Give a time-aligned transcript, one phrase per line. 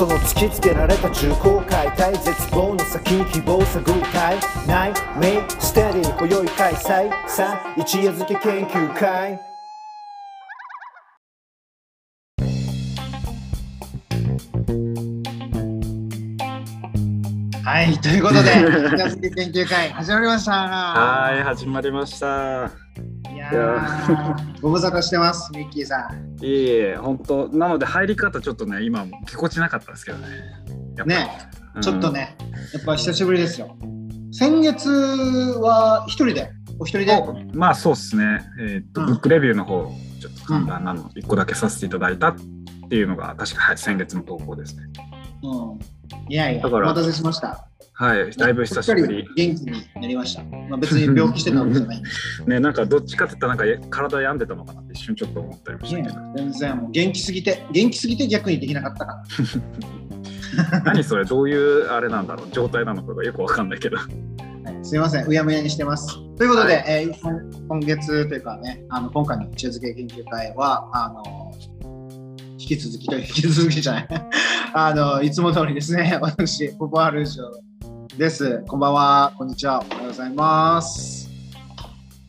[0.00, 9.38] その突きつけられた重厚解体絶望の先に希望探るたいないメイステディ今宵開催さあ一夜漬け研究会
[17.62, 20.52] はい、ということで、一夜漬け研究会始まりました。
[20.64, 22.70] はい、始まりました。
[23.52, 26.44] いやー、 ご無沙汰してます、ミッキーさん。
[26.44, 30.26] いえいえ、本当なので入り方ちょっとね、今ぎこちなかったですけどね。
[31.06, 31.28] ね、
[31.74, 32.36] うんちょっとね、
[32.74, 33.76] やっぱ久しぶりですよ。
[34.32, 37.16] 先月は一人で、お一人で？
[37.16, 38.44] おまあそうですね。
[38.58, 42.34] えーっと、うんブックレビューの方、ちょっと簡単なの一個だけさせていただいたっ
[42.88, 44.82] ていうのが、確か、はい、先月の投稿ですね。
[45.42, 45.78] うん、
[46.28, 47.69] いやいや、お待たせしました。
[48.00, 50.42] はい、だいぶ久しぶり元気になりました。
[50.42, 52.08] まあ、別に病気してたわけじゃないんで。
[52.48, 56.08] ね、なんかどっちかって言ったら、なんか体病んでたのかなって一瞬ちょっと思ったりもしたね。
[56.34, 59.22] 全然もう元気すぎて、元気すぎて逆にできなかったか
[60.72, 60.80] ら。
[60.82, 63.98] 何それ、どういうあれなんだろう、状態なのかがよくわかんないけど。
[63.98, 64.06] はい
[64.82, 66.06] すいません、うやむやにしてます。
[66.36, 67.32] ということで、はえー今
[67.68, 71.52] 今月というかね、あの今回の一夜漬け研究会は、あの
[72.58, 74.08] 引き続きという、引き続きじゃない、
[74.72, 77.69] あのいつも通りですね、私、ポポアルージョ
[78.16, 78.62] です。
[78.66, 81.30] こんばんは、こんにちは、おはようございます。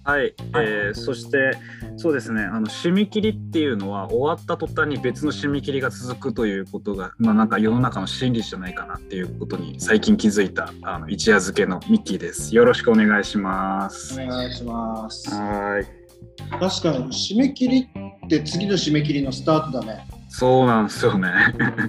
[0.04, 1.52] はい、えーそして
[1.96, 12.56] そうですねあの締め切りっていうのは終わった途端に別の締め切りが続くということが、まあ、なんか世の中の真理じゃないかなっていうことに最近気づいたあの一夜漬けのミッキーです。
[12.56, 14.20] よろしくお願いします。
[14.20, 15.30] お願いします。
[15.30, 16.02] はい
[16.50, 17.90] 確かに、締め切り
[18.26, 20.08] って次の締め切りのスタートだね。
[20.30, 21.30] そうなんですよね。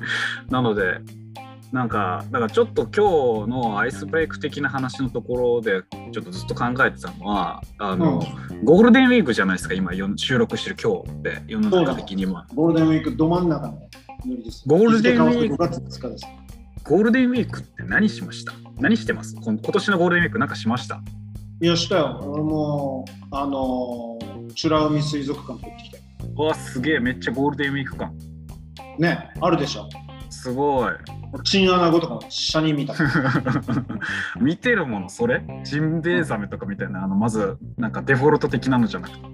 [0.50, 1.00] なので
[1.72, 8.22] なんかだからちょっと今日のアイスブレイク的な話のところでちょっとずっと考えてたのはあの、
[8.62, 12.46] ゴールデンウィークじゃないですか今よ収録してる今日って世の中的には。
[12.54, 13.88] ゴールデンウィークど真ん中の
[14.26, 14.64] 無理です。
[14.66, 16.26] ゴールデンウィーク日付変わって5月2日です。
[16.84, 18.52] ゴールデンウィークって何しました？
[18.78, 19.34] 何してます？
[19.42, 21.00] 今年のゴールデンウィークなんかしました？
[21.62, 22.20] いや、したよ。
[22.22, 26.02] 俺も、あのー、美ら海水族館行ってきて。
[26.36, 28.14] うわすげえめっちゃゴールデンウィーク感
[28.98, 29.88] ね、あるでしょ。
[30.42, 30.92] すごい
[31.44, 32.94] チンアナゴとか、シャニみた。
[34.40, 35.40] 見てるものそれ？
[35.62, 39.24] ジンベエザメとかみたいなあのまずなんかデフォルト的なのじゃなくて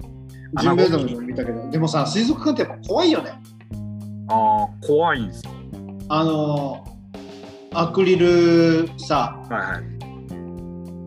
[0.61, 3.31] ジンベエザメも見たけど、でもさ、水族館ってやっぱ怖いよね。
[4.29, 5.51] ああ怖いんですよ
[6.11, 9.85] あのー、アクリルさ、はいはい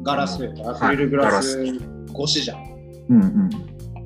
[0.02, 1.80] ガラスアクリルグラス越
[2.26, 2.64] しじゃん。
[3.10, 3.50] うんうん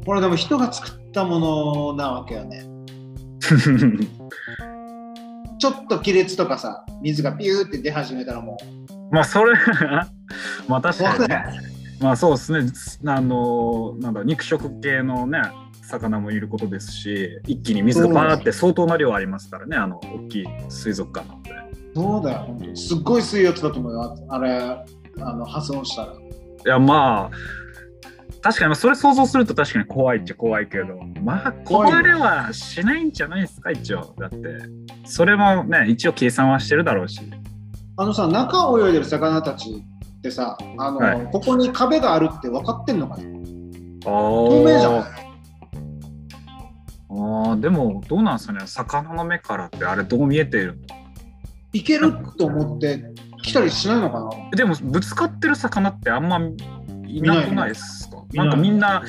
[0.05, 2.65] これでも人が作ったものなわけよね。
[5.57, 8.57] ちょっと亀裂とかさ、水がピューって出始めたらも。
[9.11, 9.53] まあそれ
[10.67, 11.43] まあ確かにね。
[12.01, 12.71] まあそうですね。
[13.05, 15.41] あのなんだ肉食系のね
[15.81, 21.51] 魚もいることですし一気に水がバーって相当な量ありますからねあの大きい水族館なんで。
[21.95, 26.13] そうだよ、本当にすっごい水圧だと思うよ、あれ、あの破損したら。
[26.13, 26.15] い
[26.65, 27.64] やまあ
[28.45, 34.13] 確かにそれ想像すると確かに怖いっちゃ怖いけどまあ壊れはしないんじゃないですか一応。
[34.19, 34.37] だって
[35.03, 37.19] それもね一応計算はしてるだろうし。
[37.97, 39.83] あのさ、中を泳いでる魚たち
[40.17, 41.27] ってさ、あのはい。
[41.31, 43.23] ここに壁があるって分かってんのかな
[44.01, 44.93] 透透明じゃん。
[44.99, 48.59] あーでもどうなんですかね。
[48.67, 50.77] 魚の目からってあれどう見えている
[51.73, 53.03] いけると思って
[53.41, 54.25] 来たりしないのかな？
[54.25, 56.39] のでもぶつかってる魚ってあんま
[57.07, 58.14] いなくないですか？
[58.14, 59.03] 見なんかみんな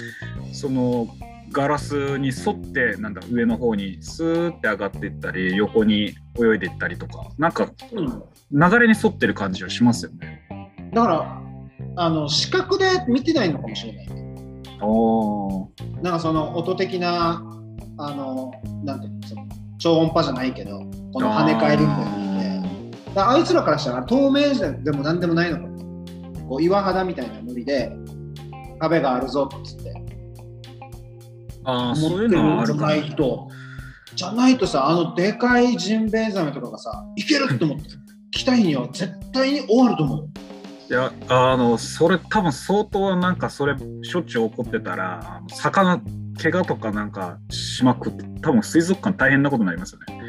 [0.53, 1.09] その
[1.53, 8.23] ガラスに沿ってなんだ上の方にスーって上がっていったり横に泳いでいったりとかなんかうん
[8.53, 10.47] 流れに沿ってる感じはしますよね。
[10.93, 11.43] だから、
[11.97, 14.09] あの視覚で見てないのかもしれない。
[14.81, 15.69] お
[16.03, 17.43] なんかその音的な、
[17.99, 18.53] あの、
[18.85, 19.47] なんていうの、その
[19.79, 20.79] 超音波じゃないけど、
[21.13, 22.11] この跳ね返るみたいな
[22.61, 24.55] ので、あいつらからしたら透明
[24.85, 25.77] でもなんでもないのかも。
[26.49, 27.91] こう岩肌みたいな無理で、
[28.79, 29.95] 壁があるぞっつって。
[31.65, 33.49] あーそういうのはあるかないと、
[34.15, 37.85] じゃないとさ、あのでかいジンベエザメとかがさ、いけるって思って、
[38.31, 40.29] 来た日には絶対に終わると思う。
[40.89, 46.01] いやあのそれ多分相当なんかそれしょっちゅう起こってたら魚
[46.41, 50.27] 怪我とかなんかしまくって多分水族館大変なことになりますよね。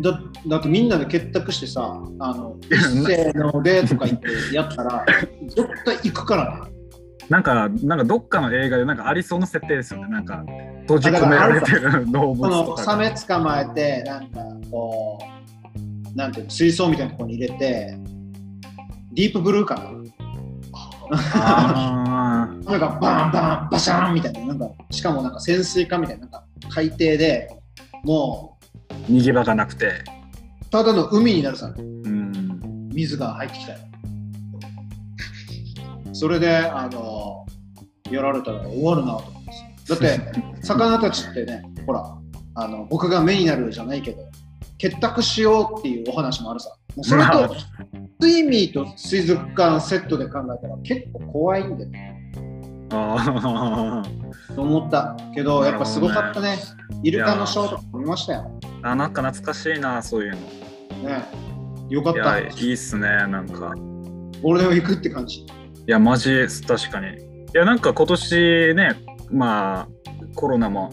[0.00, 5.04] だだってみんなで結託してさ、あの一斉のでとか言ってやったら、
[5.48, 6.77] 絶対行くからね。
[7.28, 10.44] なんかなんかどっかの映画でなんかありそうな設定ですよねなんか
[10.88, 12.84] 閉じ込められてる動物とかが。
[12.84, 14.40] サメ捕まえて、なんか
[14.70, 15.18] こ
[16.14, 17.98] う、なんていうの、水槽みたいなところに入れて、
[19.12, 19.92] ディープブルーかな。
[21.10, 27.50] あそれがバンバンバシャーンみたいな、なんかしかもなんか潜水艦みたいな、なんか海底で
[28.04, 29.86] もー逃げ場がなくて。
[29.86, 29.90] う
[30.70, 32.88] ただの海になるさ、うん。
[32.94, 33.78] 水が入ってきたよ。
[36.18, 37.46] それで、あの、
[38.10, 39.52] やられたら終わるなと思って
[39.86, 40.20] さだって、
[40.66, 42.12] 魚たちってね、ほら、
[42.56, 44.24] あの僕が目になるじゃないけど、
[44.78, 46.70] 結託しようっていうお話もあるさ。
[46.96, 47.54] もうそれと、
[48.20, 52.32] スイミーと水族館セットで考えたら結構怖いんだよね。
[52.90, 54.02] あ
[54.56, 56.58] と思ったけど、やっぱすごかったね。
[57.04, 58.50] イルカのショーとか見ましたよ。
[58.82, 58.96] ーあ。
[58.96, 61.08] なんか懐かしいな、そういうの。
[61.08, 61.22] ね、
[61.88, 62.50] よかったいや、。
[62.50, 63.72] いいっすね、なんか。
[64.42, 65.46] ゴールデンウィークって感じ。
[65.88, 67.16] いや、マジ、確かに。
[67.16, 67.18] い
[67.54, 68.96] や、なんか今年ね、
[69.30, 69.88] まあ、
[70.34, 70.92] コロナも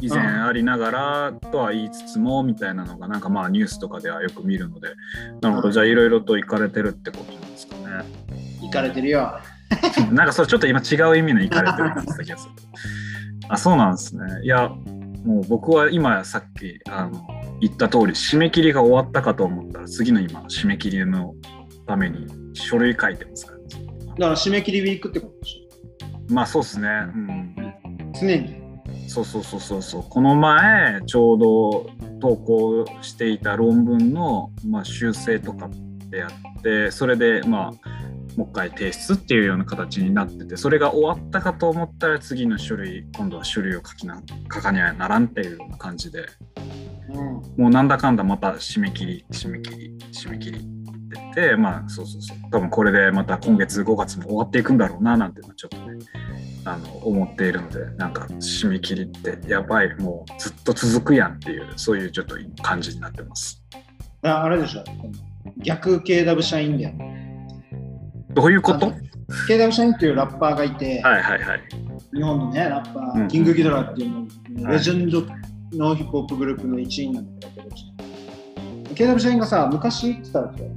[0.00, 4.94] 以前ありながらとは言いつつも、みたいなのが、なんかまあ、ニュースとかではよく見るので、
[5.42, 7.82] なるほど、じゃあ、いろいろと行かれてるってことなんですかね。
[8.62, 9.38] 行かれてるよ。
[10.10, 12.52] なんかそれちょっと今違う意味の行かれてるって言ってた気がする。
[13.50, 14.22] あ、そうなんですね。
[14.42, 14.70] いや、
[15.22, 17.28] もう僕は今さっきあの
[17.60, 21.34] 言った通り、締め切りが終わったかと思ったら、次の今、締め切りの
[21.86, 23.59] ために書類書いてますから、ね。
[24.20, 25.68] だから締め切りウィークってことでし
[26.28, 26.88] まあそうですね。
[26.88, 27.54] うん。
[27.58, 28.12] ょ。
[28.20, 28.60] 常に？
[29.08, 30.02] そうそうそうそうそう。
[30.02, 31.90] この前、ちょうど
[32.20, 37.72] 投稿していた論文の、まあ、修正とかってやって、それでまあ、
[38.36, 46.26] もう一回提出っていうような形になってて、それが終わったかと思ったら次の書類、今度は書類を書きな書かにゃならんっていうような感じで、
[47.08, 47.16] うん。
[47.16, 50.79] もうなんだかんだまた締め切り、締め切り、締め切りっ
[51.34, 52.38] てまあそうそうそう。
[52.50, 55.98] 多分これでまた今月5月も終わっていくんだろうななんていうのはちょっとね、
[56.64, 63.62] あの思っているので、なんか締め切りってやばい、もうずっと続くやんっていう、そういうちょっと感じになってます。
[64.22, 64.84] ああれでしょ。
[65.58, 66.94] 逆 KW 社員だよ。
[68.30, 68.92] どういうこと
[69.48, 71.60] ？KW 社員っていうラッパーがいて、はいはいはい。
[72.12, 74.30] 日本のね、ラッパー、うんキングギドラっていうの、はい
[74.72, 75.22] レジェンド
[75.72, 77.68] のヒップホップグループの一員なんだけど、
[78.94, 80.70] KW 社員がさ、昔言ってたわけよ。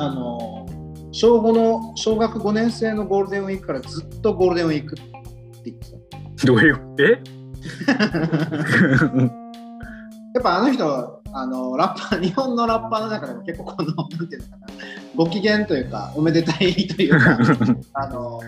[0.00, 0.66] あの、
[1.12, 5.02] 小5の、小学5年生のゴールデンウィークからずっとゴールデンウィークっ
[5.62, 5.90] て言って
[6.38, 6.46] た。
[6.46, 7.22] どういう、え？
[10.32, 14.66] やっぱあの人はあのラッパー日本のラッパーの中でも結構このなんていうのかな
[15.16, 17.36] ご機嫌というかおめでたいというか
[17.94, 18.40] あの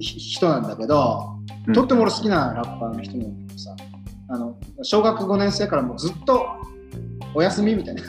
[0.00, 1.38] ひ人なんだけど、
[1.68, 1.72] うん。
[1.72, 3.76] とっても俺好きなラッパーの人なんだけどさ
[4.28, 6.44] あの小学5年生からもうずっと
[7.34, 8.02] お休みみたいな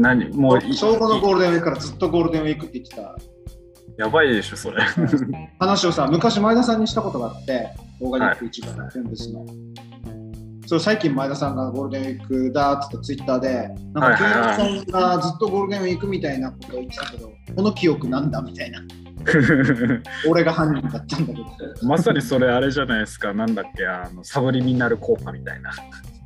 [0.00, 0.28] 何？
[0.30, 3.16] もうい小5のゴールデンウィークからずっとゴールデンウィークって言ってた。
[3.96, 4.82] やばいでしょ、それ。
[5.58, 7.68] 話をさ昔前田さんにしたことがあって
[8.00, 9.46] オーガニック一番フェンブスの。
[10.66, 18.80] それ最近前田さんがゴールデンウィークだっつってツイッターでなんかはいはいはい前田さんがずっとゴールデンウィークみたいなことを言ってたけどこの記憶なんだみたいな。
[20.28, 21.46] 俺が犯人だったんだけど。
[21.86, 25.70] まさにそれあれじゃないですか、なんだっけ、あのサブリミナル効果みたいな。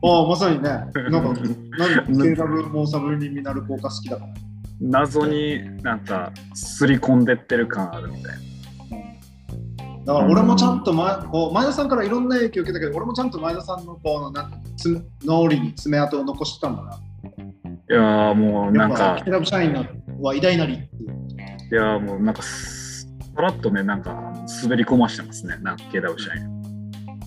[0.04, 0.68] ああまさにね。
[0.68, 1.34] なんかなん。
[1.34, 4.32] で KW もサブリミナル効果好きだから、
[4.80, 8.98] 謎になんかすり込んでってる感あるみたいな。
[8.98, 10.04] うん。
[10.04, 17.00] だから俺もちゃんと前こう前田さんからいろんな影響を受けたけど俺もちゃんと前田さんのこうなんかつ脳裏に爪痕を残してたんだな。
[17.90, 19.84] いやーもうなんやっかぱ、KW 社員の
[20.20, 20.78] は偉大なりい
[21.74, 26.62] やーもうなんかす、さらっとね、なんか滑り込ましてますね、なんか KW 社員。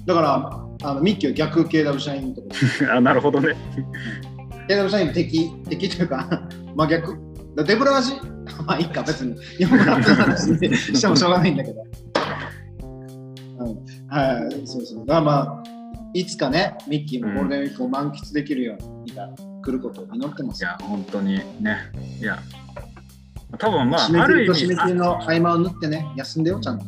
[0.05, 2.49] だからあのミッキーは逆 KW 社員のとこ
[2.81, 3.55] ろ あ、なるほどね。
[4.67, 7.17] KW 社員の敵敵というか 真逆。
[7.55, 8.13] だデブラージ
[8.65, 9.35] まあいいか別に。
[9.57, 11.83] 日本語の話 してもしょうがないんだけど、
[13.59, 13.67] うん、
[14.07, 15.05] はいそうそう。
[15.05, 15.63] だまあ
[16.13, 19.29] いつかねミッキーもゴールデンウィークを満喫できるように日が
[19.63, 20.63] 来ることを祈ってます。
[20.63, 21.77] いや、本当にね。
[22.21, 22.39] いや、
[23.57, 26.85] 多分まあ、締めある締め味切りの合間を縫ってね休んでよちゃんと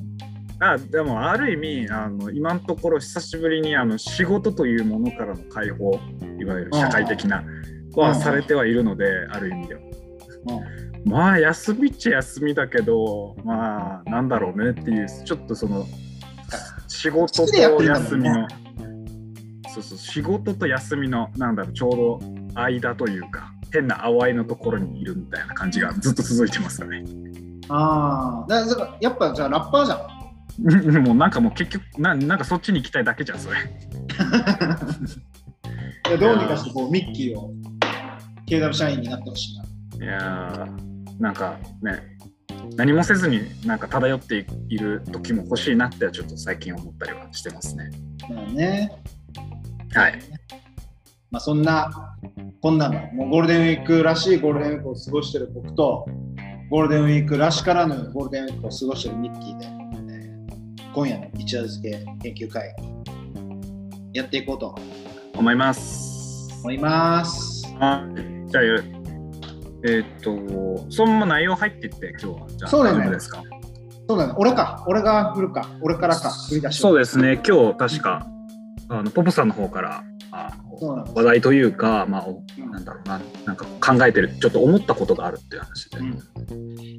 [0.60, 6.00] あ、あでもある意味、あの今のところ久しぶりにあの仕事というものからの解放、
[6.40, 7.44] いわゆる社会的な、
[7.96, 9.82] はされてはいるので、ある意味では。
[11.06, 15.86] まあ休みっちゃ休みだけどまあなんだろうねっていうちょっとその
[16.88, 18.48] 仕事と休みの、
[19.74, 22.20] そうそう仕事と休みのなんだろうちょうど
[22.56, 27.04] 間というか変な淡いのところにいるみたいな感じがずっと続いてますよね。
[27.70, 30.19] ああからやっぱじゃあラッパーじゃん
[31.02, 33.58] もうなんかもう結局ななんかそっちに行きたいだけじゃんそれ。
[33.58, 33.62] い
[36.12, 37.54] やどうにかしてこうミッキーを
[38.48, 39.58] KW 社員になってほしい
[40.00, 40.06] な。
[40.06, 42.18] いやーなんかね
[42.76, 47.90] 何もせずになんか漂っている時も欲しいなってちょっと最近思ったりはしてますね。
[48.30, 48.92] まあね。
[49.94, 50.20] はい。
[51.32, 51.90] まあそんな、
[52.62, 56.06] こんなの、もうゴールデンウィークらしいゴールデンウィークを過ごしてる僕と、
[56.70, 59.89] ゴールデンウィークらしからぬゴールデンウィークを過ごしてるミッキーで、えー
[60.94, 62.76] 今夜の一夜漬け研究会、
[64.14, 64.76] やっていこうと
[65.36, 66.50] 思います。
[66.62, 67.68] 思います。
[67.80, 68.06] あ
[68.48, 68.64] じゃあ、
[69.86, 72.48] えーっと、そのまま内容入ってって、今日は。
[72.50, 73.44] じゃあそうだね大丈夫ですか？
[74.10, 74.34] そうだね。
[74.38, 74.84] 俺か。
[74.88, 75.70] 俺が振るか。
[75.82, 76.32] 俺からか。
[76.32, 76.80] 振り出し。
[76.80, 78.28] そうですね、今日確か、
[78.90, 80.04] あのポポさんの方から
[80.88, 82.28] 話題というか、まあ、
[82.72, 86.00] なんだろうな、なんか考えてる、ちょっと思ったことがあるっていう話で。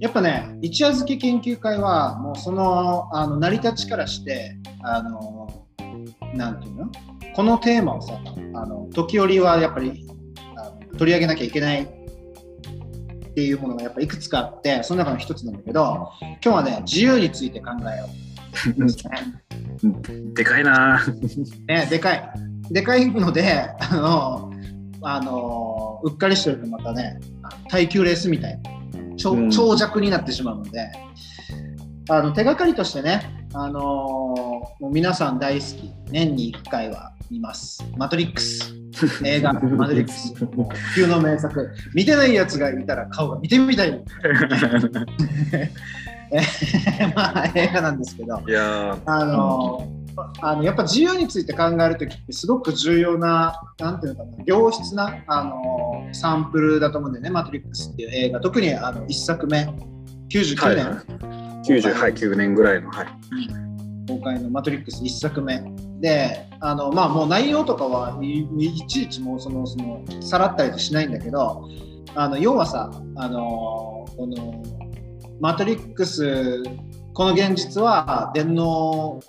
[0.01, 5.67] やっぱね、一夜漬け研究会は、もうそのあの成り立ちからして、あの
[6.35, 6.91] なんていうの？
[7.35, 8.21] このテーマをさ、
[8.55, 10.07] あの時折はやっぱり
[10.57, 18.09] あの取り上げなきゃいけないっていうものがやっぱいくつかあって、その中の一つなんだけど、今日はね、自由について考えよう。
[18.83, 19.13] ですね
[20.35, 21.01] でかいな。
[21.69, 22.31] ね、でかい。
[22.71, 24.53] でかいので、あの、
[25.03, 28.71] あのうっかりしてるとまたね、あの耐久レースみたいな
[29.17, 30.91] 長尺になってしまうので、
[32.09, 37.85] あの手がかりとしてね、あのもう皆さん大好き、年に1回は見ます。
[37.97, 38.75] マトリックス。
[39.25, 40.45] 映画、マトリックス。
[40.55, 41.71] もう不朽の名作。
[41.95, 43.91] 見てないやつがいたら顔が見てみたい。
[46.33, 50.00] えーまあ映画なんですけど、いやー
[50.41, 58.41] あのやっぱ自由について考えるときってすごく重要な、なんていうのかな、良質なあのサンプルだと思うんだよね、マトリックスっていう映画。
[58.41, 59.67] 特にあの1作目、
[60.31, 60.95] 99年、はい。
[61.93, 63.07] はい、99年ぐらいの、はい、
[64.09, 65.63] 公開のマトリックス1作目。
[66.01, 71.69] で、あのまあもう内容とかはいいちいちもうそのそのさらったりとしないんだけど、
[72.15, 74.63] あの要はさ、あのこの
[75.41, 76.63] マトリックス
[77.15, 79.21] この現実は電脳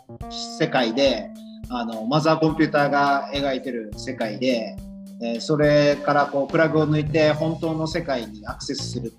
[0.60, 1.30] 世界で
[1.70, 4.76] あのマザーコンピューターが描いてる世界で、
[5.24, 9.14] えーそれからこうプラグを抜いて本当の世界にアクセスする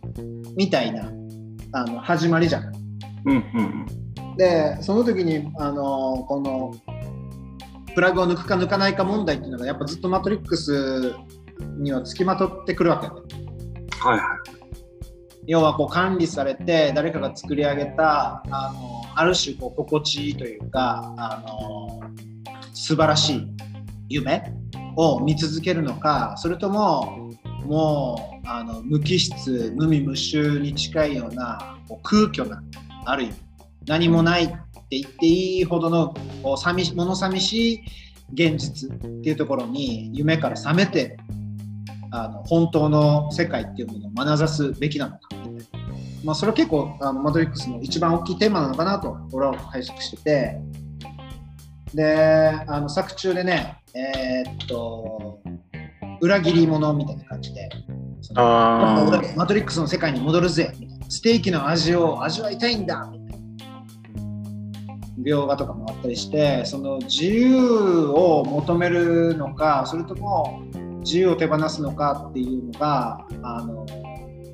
[0.56, 1.12] みたいな
[1.72, 2.72] あの始まりじゃん。
[3.26, 3.86] うんうん
[4.36, 6.74] でその時にあのこの
[7.94, 11.14] プラグを抜くか抜かないか問題っていうのがやっぱずっとマトリックス
[11.78, 13.20] にはつきまとってくるわけよね。
[14.00, 14.61] はいはい
[15.46, 22.00] 要はこう管理されて誰かが作り上げたあのある種こう心地いいというかあの
[22.72, 23.48] 素晴らしい
[24.08, 24.52] 夢
[24.96, 27.30] を見続けるのかそれとも
[27.64, 32.62] もうあの無機質無味無臭に近いようなこう空虚な
[33.04, 33.34] ある意味
[33.86, 37.82] 何もないって言っていいほどのこう寂し物寂しい
[38.32, 41.16] 現実っていうところに夢から覚めて
[42.12, 45.20] あの本当の世界っていうものを眼差すべきなのか。
[46.24, 50.60] まあ、それは結構あのマトリックスの一番大きいテーマなのかなと俺は解釈してて。
[51.94, 55.42] であの作中でねえーっと
[56.22, 57.68] 裏切り者みたいな感じで
[59.36, 61.06] マトリックスの世界に戻るぜみたいな。
[61.10, 63.42] ステーキの味を味わいたいんだみたいな。
[65.22, 70.62] 描画とかもあったりしてその自由を求めるのかそれとも
[71.02, 73.86] 自由を手放すのかっていうのがあの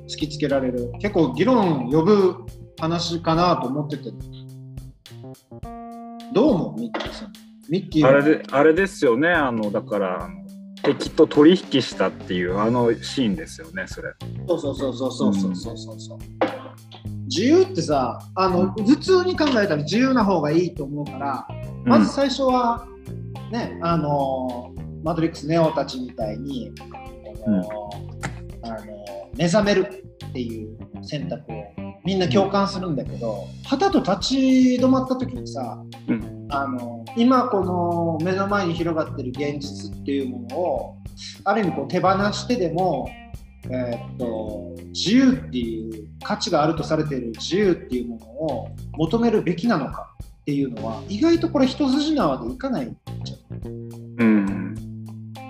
[0.07, 0.91] 突きつけられる。
[0.99, 2.35] 結構議論呼ぶ
[2.79, 4.11] 話かなと思ってて。
[6.33, 6.79] どう思う？
[6.79, 7.33] ミッキーさん。
[7.69, 8.09] ミッキーは？
[8.09, 9.29] あれであれですよね。
[9.29, 10.29] あのだから
[10.83, 14.13] 敵と取引したっていうあのシーンですよねそれ。
[14.47, 15.99] そうそうそうそうそうそうそうそう。
[15.99, 16.19] そう
[17.25, 21.47] 自由ってさあの普通に考えたら自由な方がいいと思うから
[21.85, 22.87] まず最初は、
[23.51, 26.73] ね、あの、マトリックス・ネオたちみたいに、
[27.43, 27.89] この
[28.63, 28.77] あの
[29.35, 31.63] 目覚めるっていう選択を
[32.03, 34.37] みんな共感するんだけど、はたと立ち
[34.79, 36.39] 止まった時にさ、うん。
[36.51, 40.97] あの今この目の前に広がってる現実っていうものを
[41.43, 43.07] ある意味こう手放してでも、
[43.69, 53.88] えーっと自由っていう価値があるとされている自由っていうものを求めるべきなのかっていうのは意外とこれ一筋縄でいかないじゃんうん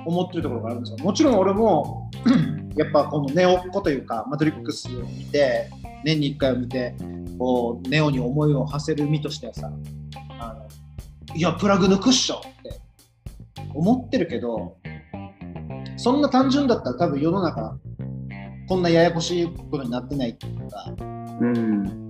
[0.09, 0.97] 思ってるところがあるんですよ。
[1.03, 2.09] もちろん俺も
[2.75, 5.69] やっぱこのネオっ子というかマトリックスを見て
[6.03, 6.95] 年に1回を見て
[7.37, 9.71] こうネオに思いを馳せる身としてはさ
[10.39, 10.67] あの
[11.35, 12.79] いやプラグ抜くっしょって
[13.73, 14.77] 思ってるけど
[15.97, 17.77] そんな単純だったら多分世の中
[18.67, 20.95] こんなややこしいことになってないっていうか
[21.41, 22.09] うん。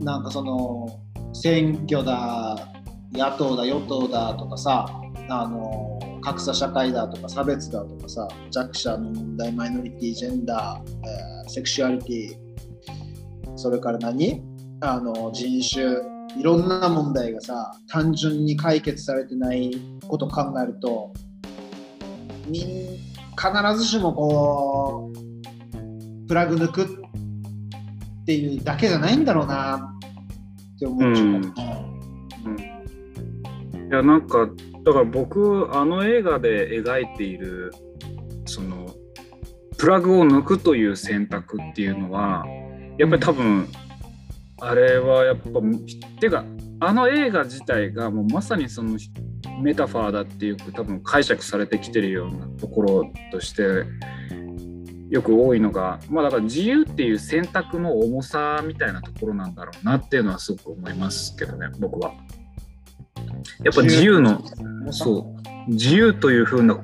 [0.00, 0.86] なんかその
[1.32, 2.56] 選挙だ
[3.12, 4.86] 野党だ与党だとかさ
[5.28, 5.93] あの
[6.24, 14.42] 格差社会だとか差別だとかさ弱者の問題マイノリティジェンダー、えーセクシュアリティそれから何？
[14.80, 15.84] あの人種
[16.40, 19.72] いろんな問題がさ単純に解決されてない
[20.08, 21.12] ことを考えると
[22.48, 26.88] みん必ずしもこうプラグ抜くっ
[28.24, 29.94] ていうだけじゃないんだろうな
[30.74, 31.62] って思っちゃった、
[33.78, 34.48] いやなんか
[34.84, 37.72] だから僕あの映画で描いている
[38.44, 38.94] その
[39.78, 42.44] プラグを抜くという選択っていうのは
[42.98, 43.68] やっぱり多分
[44.60, 45.60] あれはやっぱ
[46.20, 46.44] ていうか
[46.80, 48.98] あの映画自体がもうまさにその
[49.60, 53.84] メタファーだっていう多分解釈されてきてるようなところとして
[55.10, 62.12] よく多いのがまあだから自由っていう選択の重さみたいなところなんだろうなっていうのはすごく思いますけどね僕は。
[63.62, 64.20] やっぱ自由。
[64.20, 64.42] の
[64.92, 65.44] そう。
[65.68, 66.78] 自由というふうな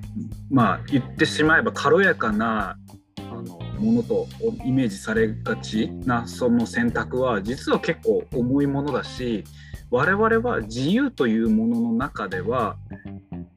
[0.51, 2.77] まあ言ってしまえば軽やかな
[3.19, 4.27] あのものと
[4.65, 9.45] イメージされがちなその選択は実は結構重いものだし
[9.91, 12.77] 我々は自由というものの中では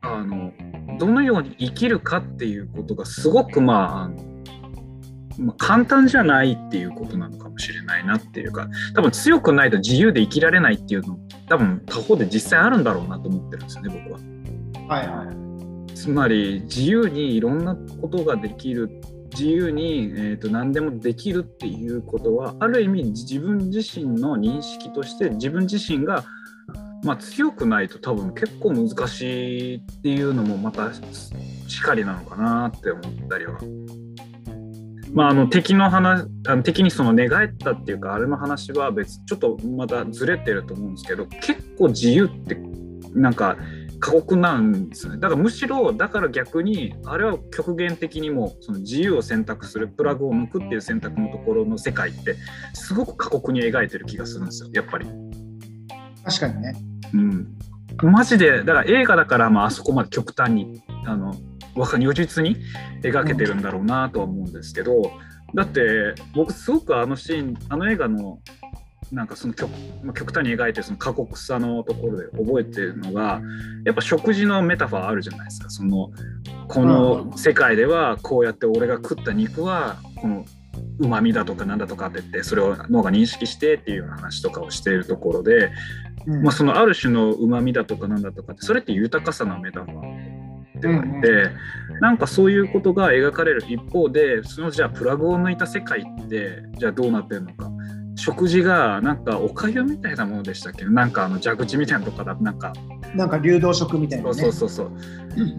[0.02, 0.52] あの
[1.00, 4.33] どのように生きるかっていうことがすごくまあまあ、
[5.58, 11.18] 簡単じゃないっていうことなのかもしれないなっていうか多分強くないと自由で生きられないっていうの
[11.50, 14.20] 多分他方で実際あるんだろうなと思ってるんですよね僕は。
[14.88, 26.24] はいはい、つまり自由にいろんなことができる自由に、えーと、何でもできるっていうことはある意味自分自身の認識として自分自身が、
[27.04, 30.92] まあ、強くないと多分結構難しいっていうのもまた
[31.68, 33.58] しかりなのかなって思ったりは。
[35.14, 42.58] まあ、あの敵の話あの敵にその寝返ったっていうかあれの話は別ちょっとまたずれてると思うんですけど結構自由って
[43.14, 43.58] なんか
[44.00, 52.36] 過酷なんですねだからむしろだから逆にあれは極限的にもその自由を選択するプラグを抜くっていう選択のところの世界って
[52.74, 55.08] すごく過酷に描いてる気がするんですよやっぱり。
[56.26, 56.76] 確かにね。
[57.14, 57.48] うん。
[58.02, 61.36] マジでだから映画だからまああそこまで極端にあの
[61.76, 62.58] 如実に
[63.02, 65.12] 描けてるんだろうなとは思うんですけど、
[65.54, 68.40] だって僕すごくあのシーンあの映画の
[69.12, 69.72] なんかその極
[70.14, 73.42] 極端に描いてるその過酷さのところで覚えてるのが
[73.86, 75.70] やっぱ食事のメタファーあるじゃないですか。
[75.70, 76.12] その
[76.68, 80.46] この世界ではこうやって俺が食った肉はこの
[81.00, 85.72] うまみだとかなんだとかって言ってそれを脳が認識してっていうような話とかをしているところで、
[86.28, 91.30] うん、まあ、そのある種のうまみだとかなんだとかってそれって豊かさのメタファーではあって、
[91.92, 97.70] うん、なんかそういうことが描かれる一方でそのじゃあプラグを抜いた世界ってじゃあどうなってるのか。
[98.16, 100.86] 食事がなんかおかゆみたいなものでしたっけ？
[100.86, 102.72] なんかあの蛇口みたいなとかだなんか。
[103.16, 105.58] なんか流動食みたいな、ね、そうそうそうそう、うん、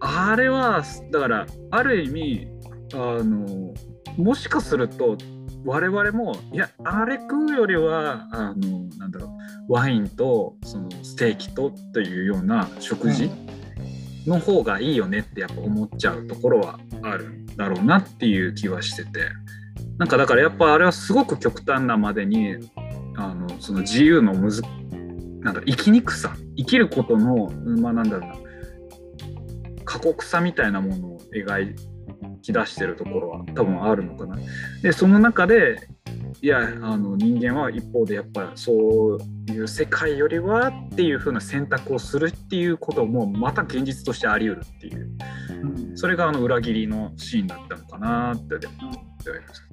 [0.00, 2.48] あれはだからある意味
[2.92, 3.72] あの
[4.16, 5.16] もしかすると
[5.64, 9.26] 我々もいやあれ食うよりはあのなんだろ
[9.68, 13.30] うワインとそのステーキとというような食事
[14.26, 19.28] の方がいいよねってやっぱ思っちゃうところはあるんだろうなっていう気はしてて。
[19.98, 22.56] なんかだからやっぱあれはすごく極端なまでに
[23.16, 24.62] あのその自由のむず
[25.40, 27.50] なんだ生きにくさ生きることの
[27.80, 28.36] まあなんだろうな
[29.84, 31.82] 過酷さみたいなものを描いて
[32.44, 34.36] き出してるところは多分あるのかな。
[34.82, 35.88] でその中で
[36.42, 38.72] いやあの人間は一方でやっぱそ
[39.16, 45.10] ういう世界よりはっていう風な選択をするっていうこともまた現実としてあり得るっていう、
[45.94, 48.54] それがあの裏切りのシーンだったのかなって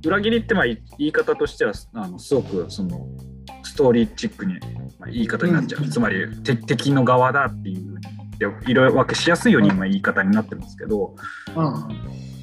[0.05, 3.07] 裏切りってまあ言い方としてはあのすごくその
[3.63, 4.53] ストーリーチックに、
[4.99, 7.99] まあ、言い方になっちゃう、うん、つまり敵の側だっていう
[8.67, 11.15] 色分けしやすいように今言い方になってますけど、
[11.55, 12.40] うん、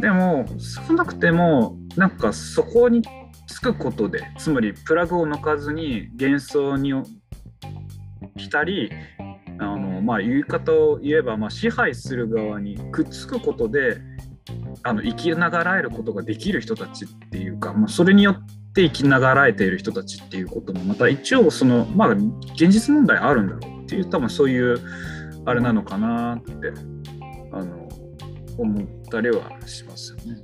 [0.00, 3.02] でも少なくてもなんかそこに
[3.46, 6.92] つくことでつまりプラグを抜かずに幻想に
[8.36, 8.90] 浸り
[9.58, 13.98] あのまあ言い方を言えば、まあ、支配する側にくっつくことで
[14.82, 24.80] あの生きながらえることができる人たちっていうか、まあ、それによって生きながらえている人たちっていうこともまた一応そのまあ現実問題あるんだろうっていう多分そういう
[25.44, 26.72] あれなのかなって
[27.52, 27.88] あの
[28.58, 30.42] 思ってたりはしますよね。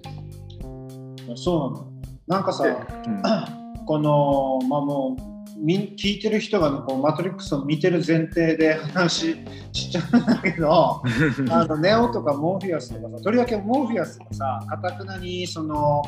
[1.35, 1.93] そうなの。
[2.27, 9.37] なんかさ、うん、このまあもう聞いてる人がこうマトリックスを見てる前提で話
[9.73, 11.03] しちゃうんだけど
[11.51, 16.03] あのネオとかモーフィアスとかさとりわけモーフィアスがさかたくなにその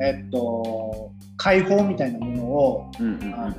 [0.00, 3.54] えっと解放みたいなものを、うんうん、あの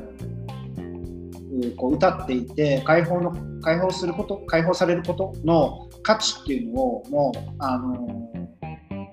[1.77, 8.24] こう歌っていて解放の解放すること解放されることの価値っていうのをもうあの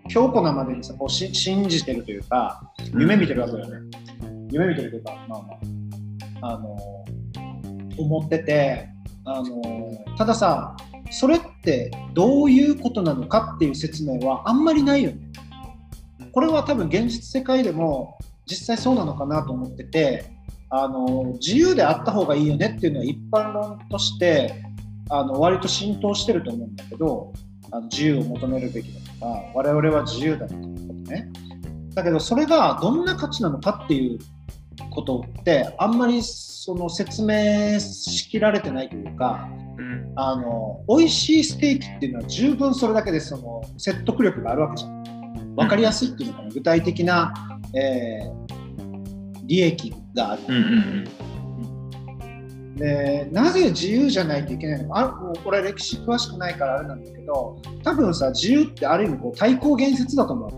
[0.09, 2.62] 強固なまでにさこうし信じてるというか
[2.95, 6.77] 夢見てるわけだよね、うん、夢見てるというかまあまああの
[7.99, 8.88] 思ってて
[9.25, 9.62] あの
[10.17, 10.77] たださ
[11.11, 15.19] それってどういうことなのかっていう説明はあんまりないよね。
[16.33, 20.25] これは多分現実世界でも実際そうなのかなと思ってて
[20.71, 24.65] あの自由であった方がいいよねっていうのは一般論として
[25.11, 27.33] あの割と浸透してると思うんだけど
[27.71, 31.31] あの自由を求めるべきだか我々は自由だとかね
[31.95, 34.19] だけどそれがどんな価値なのかっていう
[34.91, 45.03] ことってあんまりその説明しきられてないというかうんあの美味しいステーキっていうのは十分それだけでその説得力があるわけじゃん。
[45.55, 47.33] 分かりやすいっていうのかな、具体的な、
[47.75, 48.43] えー
[49.45, 50.43] 利益がある。
[50.49, 51.32] うんうん
[52.77, 55.01] でなぜ自由じゃないといけないのか。
[55.01, 60.49] あもうこれ歴史詳しくないからあれなんだけど多分さ自由ってある意味こう対抗言説だと思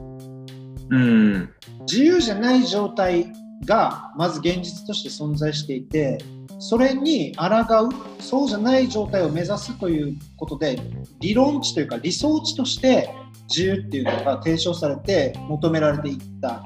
[0.91, 0.95] う。
[0.95, 1.51] うん。
[1.81, 3.27] 自由じゃない状態
[3.65, 6.19] がまず現実として存在していて
[6.59, 7.89] それに抗う
[8.21, 10.79] そうじゃない状態を目指すということで
[11.21, 13.11] 理論値というか理想値として
[13.49, 16.65] 自由っていうのが提唱されて求められていった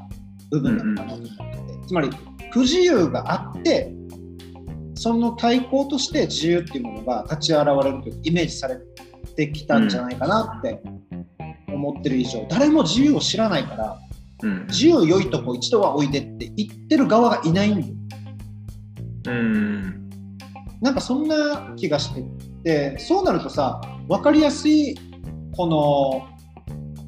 [0.50, 1.36] 部分だったなと思って
[1.80, 2.10] て、つまり
[2.50, 3.92] 不自由があって
[4.98, 8.78] その対抗として自由っていうものが立ち現れるというイメージされ
[9.36, 10.82] てきたんじゃないかなって
[11.68, 13.98] 思ってる以上誰も自由を知らないから
[14.42, 17.94] うん自由良いとこ一度はおいでって言ってる側がいないんだよ。
[19.28, 20.08] うん
[20.80, 22.24] なんかそんな気がして
[22.64, 24.96] てそうなるとさ分かりやすい
[25.56, 26.26] この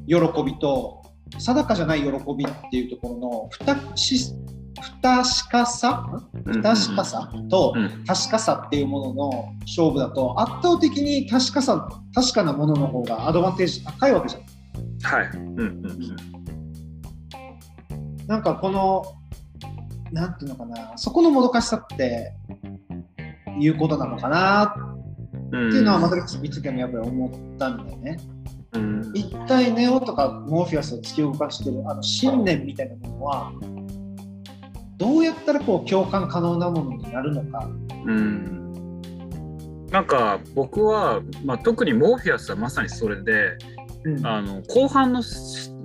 [0.07, 1.01] 喜びと
[1.39, 4.33] 定かじゃない喜びっていうところの不確し
[4.81, 6.21] 不確かさ？
[6.45, 7.31] 不確かさ？
[7.49, 8.03] とうん。
[8.05, 14.41] 確かさっていうものの勝負だと圧倒的に確かさ確かなものの方がアドバンテージ高いわけじゃん。
[15.03, 15.29] はい。
[15.37, 15.81] うんうん
[18.27, 19.03] なんかこの
[20.11, 20.97] なんていうのかな？
[20.97, 22.33] そこのもどかしさって
[23.59, 24.75] いうことなのかな？
[25.51, 28.17] うんっていうのはマトリックス見つけもやっぱり思ったんだよね。
[28.73, 29.11] うん。
[29.13, 33.51] 一体ネオとかモーフィアスを突き動かしてるあの信念みたいなものは
[35.01, 37.67] どうやったらこう共感可能なものになるのか。
[38.05, 38.57] うん
[39.89, 43.57] なんか僕は、まあ、特にモーフィアスはまさにそれで
[44.05, 45.21] うんあの後半の,、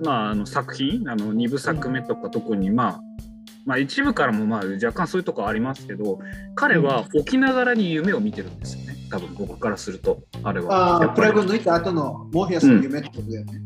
[0.05, 3.00] まあ、あの作品あの2部作目とか特に、まあ、
[3.64, 6.20] まあ一部からもまあ若干そういうとこありますけど
[6.55, 10.98] 彼は起きながらに夢を見てるんですよね多分僕からするとあれは。
[10.98, 13.61] ああ、プラグ抜いた後のモーフィアスの夢ってことだよね。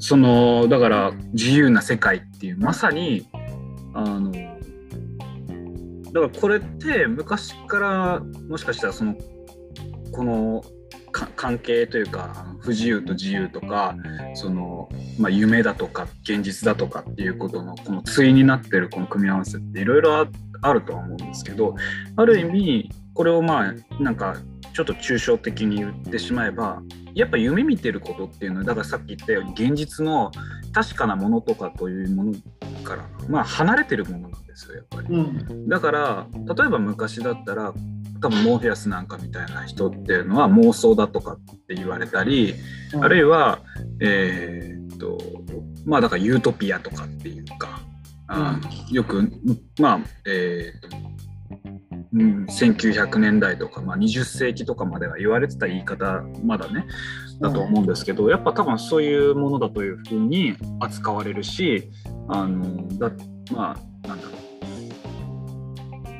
[0.00, 3.28] そのだから自由な世界っていうまさに
[3.94, 4.32] あの
[6.12, 9.14] だからこれって昔からもしかしたらその
[10.12, 10.62] この
[11.12, 13.96] 関係というか不自由と自由とか
[14.34, 20.28] その、まあ、夢だとか現実だとかっていうことのこの対になってるこの組み合わせっていろいろ
[20.60, 21.74] あるとは思うんですけど
[22.16, 24.36] ある意味これをまあなんか
[24.74, 26.82] ちょっと抽象的に言ってしまえば
[27.14, 30.30] やっぱ夢見てることっていうのはだからさっき言ったように現実の
[30.72, 32.32] 確かなものとかというもの
[32.84, 35.08] からまあ離れてるものなんですよやっぱり。
[35.08, 35.68] うん。
[35.68, 37.72] だから例えば昔だったら
[38.20, 42.54] 多分モーフィアスなんかみたいな人っていうのは妄想だとかって言われたり、
[43.00, 43.60] あるいは
[44.00, 45.18] えーっと
[45.86, 47.80] まあだからユートピアとかっていうか、
[48.26, 49.30] あーよく
[49.78, 50.96] まあえーっと、
[52.14, 56.86] うん、1900年代とか、まあ、20世紀とかまでは言われてた言い方まだね
[57.40, 61.88] だと思うんですけど、やっぱ多分そういうものだというふうに扱われるし
[62.28, 63.12] あのだ
[63.52, 64.37] まあなんだろう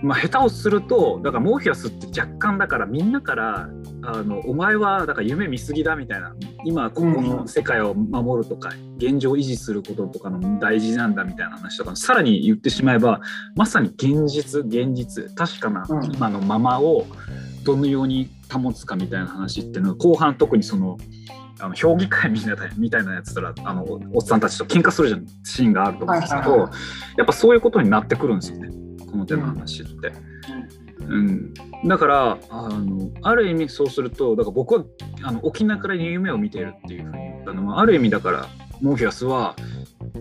[0.02, 3.68] まあ、下手をするとだからモーフィアスって若干だからみんなから
[4.02, 6.34] あのお前はだから夢見すぎだみたいな
[6.64, 13.20] 今ここの世界を守るとか、現状維持することとかの大事なんだみたいな話とかさらに言ってしまえば
[13.56, 16.04] まさに現実現実確かなうん。
[16.12, 17.06] 今のままを
[17.64, 20.96] どのように保つかみたいな話っていうのは後半特にその
[21.60, 30.12] あの評議会みたいなみたいなやつたらあのおおっさんたちと喧嘩するじゃんシーンがあると思うんですけど、やっぱそういうことになってくるんですよねこの手の話って。
[31.00, 31.54] うん、
[31.86, 34.84] だからあのある意味そうするとだから僕は
[35.22, 38.46] あの沖縄から夢を見ているっていうふうに言ったのはある意味だから
[38.80, 39.54] モーフィアスは、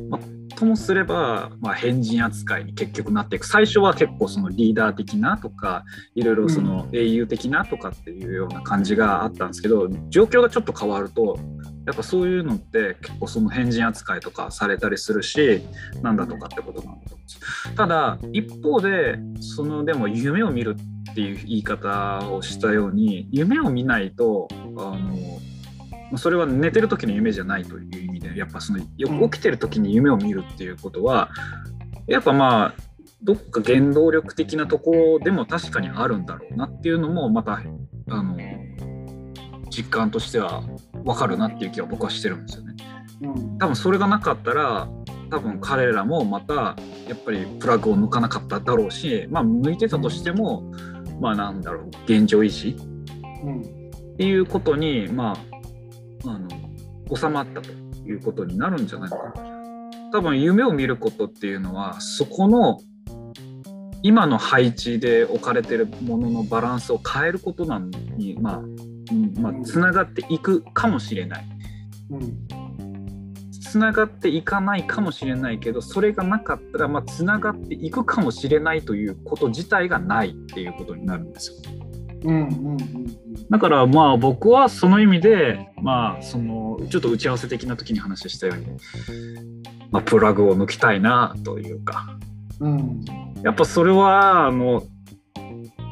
[0.10, 0.22] まあ、
[0.58, 3.46] ともすれば、まあ、変人扱いに結局なっていく。
[3.46, 11.38] 最初は結構そのリーダー的なとかいろいろその英雄的なとかっていうような感じがあったんですけど状況がちょっと変わると
[11.86, 15.62] やっぱそういうのって結構その変人扱いとかされたりするし
[16.02, 20.76] なんだとかってことなんだと思うんですただ一方でそのでも夢を見る
[21.12, 25.16] っていう言い方をしたように夢を見ないとあの
[26.16, 29.30] それは寝てる時の夢じゃないという意味でやっぱそのうん。
[29.30, 31.30] 起きてる時に夢を見るっていうことは
[32.08, 32.74] やっぱまあ
[33.22, 37.62] どっか原動力的なところでも確かにあるんだろうなっていうのもまた
[38.10, 38.38] あの
[39.70, 40.64] 実感としては
[41.04, 42.76] 分かるなっていう気は僕はしてるんですよね。
[43.22, 43.58] うん。
[43.58, 44.88] 多分それがなかったら
[45.30, 46.54] 多分彼らもまた
[47.08, 50.72] やっぱりプラグを抜かなかっただろうしまあ抜いてたとしても
[51.20, 52.78] まあなんだろう現状維持
[53.44, 53.62] うん。
[53.62, 55.57] っていうことにまあ
[56.26, 56.48] あの
[57.16, 57.72] 収まったと
[58.06, 59.34] いうことになるんじゃないかな。
[60.12, 62.80] 多分夢を見ることっていうのはそこの
[64.04, 68.62] 今の配置で置かれてるもののバランスを変えることなのにまあ、
[69.42, 71.46] まあ、つながっていくかもしれない。
[72.12, 72.68] うん
[73.68, 81.58] つながっていかないかもしれないけどそれがなかったらまあつながっていくかもしれないということ自体がないっていうことになるんですよ。
[82.24, 83.08] うんうんうん
[83.50, 88.66] だからまあ僕はその意味でまあそのちょっと打ち合わせ的な時に話したように、
[89.90, 92.18] まあ、プラグを抜きたいなというか。
[92.60, 93.06] うん。
[93.44, 94.84] やっぱそれはあの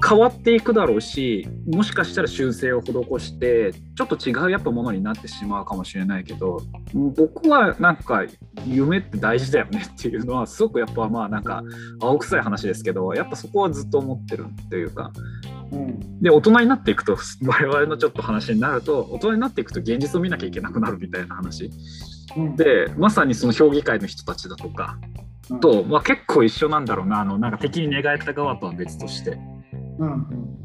[0.07, 2.91] 変わっていくだろうしもしかしたら修正を施
[3.25, 6.61] してちょっと違うやっぱものになってしまうかもしれないけど
[6.93, 8.23] 僕はなんか
[8.67, 11.63] 夢って大事だよねっていうのはすごくやっぱまあなんか
[11.99, 15.11] 青臭い話ですけどやっぱそこはずっと思ってるっていうか。
[15.71, 16.21] うん。
[16.21, 21.71] で大人になっていくと我々のちょっと話になると大人になっていくと現実を見なきゃいけなくなるみたいな話。
[22.37, 22.55] うん。
[22.55, 24.99] でまさにその評議会の人たちだとか
[25.61, 29.37] と、まあ、結構一緒なんだろうなあのなんか敵に寝返った側とは別として
[29.99, 30.55] うん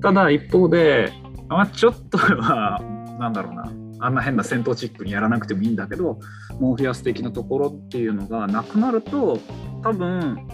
[0.00, 1.12] ただ一方で、
[1.48, 2.78] まあ、ちょっとは
[3.18, 6.18] なんだろうなあんな変な戦闘チックにやらなくてもいいんだけど
[6.60, 9.38] モーフィアス的なところっていうのがなくなると
[9.82, 10.46] 多分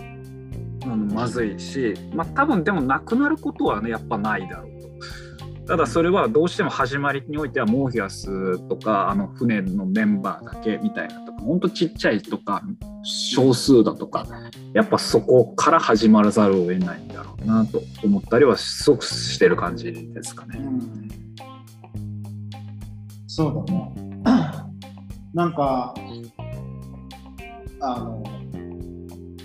[0.85, 5.66] あのまずいし、まあ、多分でもなくなることはねやっぱないだろうと。
[5.66, 12.62] ただそれはどうしても始まりにおいてはモーフィアスとかあの船のメンバーだけみたいなほんとちっちゃいとか
[13.03, 14.26] 少数だとか
[14.72, 20.59] やっぱそこから始まらざるを得ないんだろうなと思ったりはすごくしてる感じですかね。
[20.59, 21.11] うん
[23.33, 23.92] そうだね。
[25.33, 25.94] なんか、
[27.81, 28.24] あの、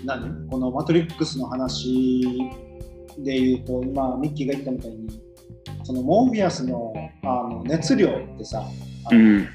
[0.04, 0.48] 何？
[0.50, 2.36] このマトリックスの話
[3.20, 5.08] で言うと、今、ミッキーが言ったみたいに、
[5.84, 8.68] そのモービアスのあの熱量ってさ、
[9.12, 9.48] うん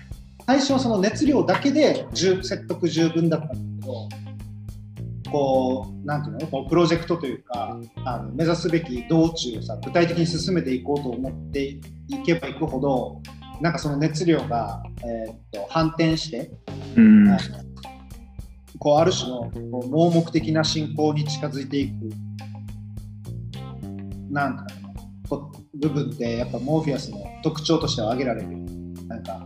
[0.52, 11.80] 最初はその熱量だけで十説得十分だったんだけど、こう、なんていうのこうプロジェクトというか、あの目指すべき道中をさ、具体的に進めていこうと思ってい
[12.26, 13.22] けばいくほど、
[13.62, 16.52] なんかその熱量が、えーっと反転して、
[16.98, 17.40] うんあの
[18.78, 21.94] こうある種のこう盲目的な進行に近づいていく、
[24.30, 24.68] なんか
[25.76, 28.50] 部分ってやっぱモーフィアスの特徴としては挙げられる。
[29.08, 29.46] なんか、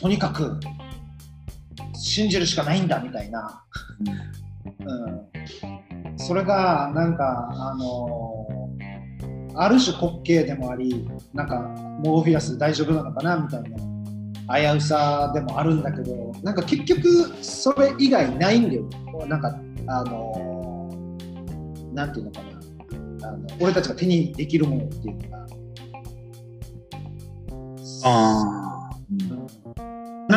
[0.00, 0.58] とにかく
[1.94, 3.62] 信じるしかないんだみたいな。
[4.64, 8.46] うん、それがなんかあの
[9.54, 11.60] ある種滑稽でもありなんか
[12.02, 17.08] モーフィアス大丈夫なのかなみたいな危うさでもあるんだけどなんか結局
[17.42, 18.88] それ以外ないんだよ。
[19.26, 19.54] なんか
[19.86, 21.16] あの
[21.92, 23.28] なんていうのかな。
[23.28, 25.46] あの俺たちが手にできるものっていうのが。
[28.02, 29.89] あー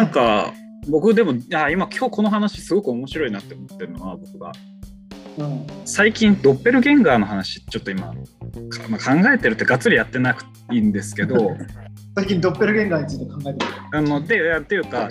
[0.03, 0.53] なんか
[0.89, 4.51] 僕でもあ今今日この話すごく面白いなって思ってるのは僕が。
[5.37, 5.65] うん。
[5.85, 8.13] 最近ドッペルゲンガーの話ちょっと今か
[8.89, 11.55] まあ、考えてるってがっつりやってなくていいんですけど
[12.15, 13.71] 最近ドッペルゲンガーについて考えてる。
[13.93, 15.09] あのでっていうか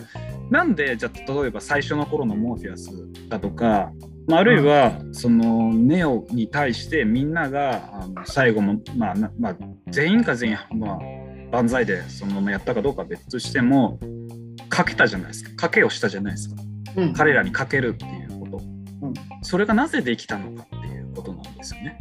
[0.51, 2.91] なんでじゃあ例えば最初の頃のモーフィアス
[3.31, 3.91] だとか、
[4.29, 9.57] まあ、あるいはそのネオに対してみんながあの最後も、まあなまあ、
[9.89, 10.99] 全員が全員、まあ、
[11.51, 13.99] 万歳でそのままやったかどうかは別としても
[14.73, 15.55] かけたじゃないですか。
[15.55, 16.63] かけをしたじゃないですか。
[16.97, 17.13] うん。
[17.13, 18.57] 彼らにかけるっていうこと、
[19.03, 19.15] うん。
[19.43, 21.99] それがなぜできたのかっていうことなんですよね。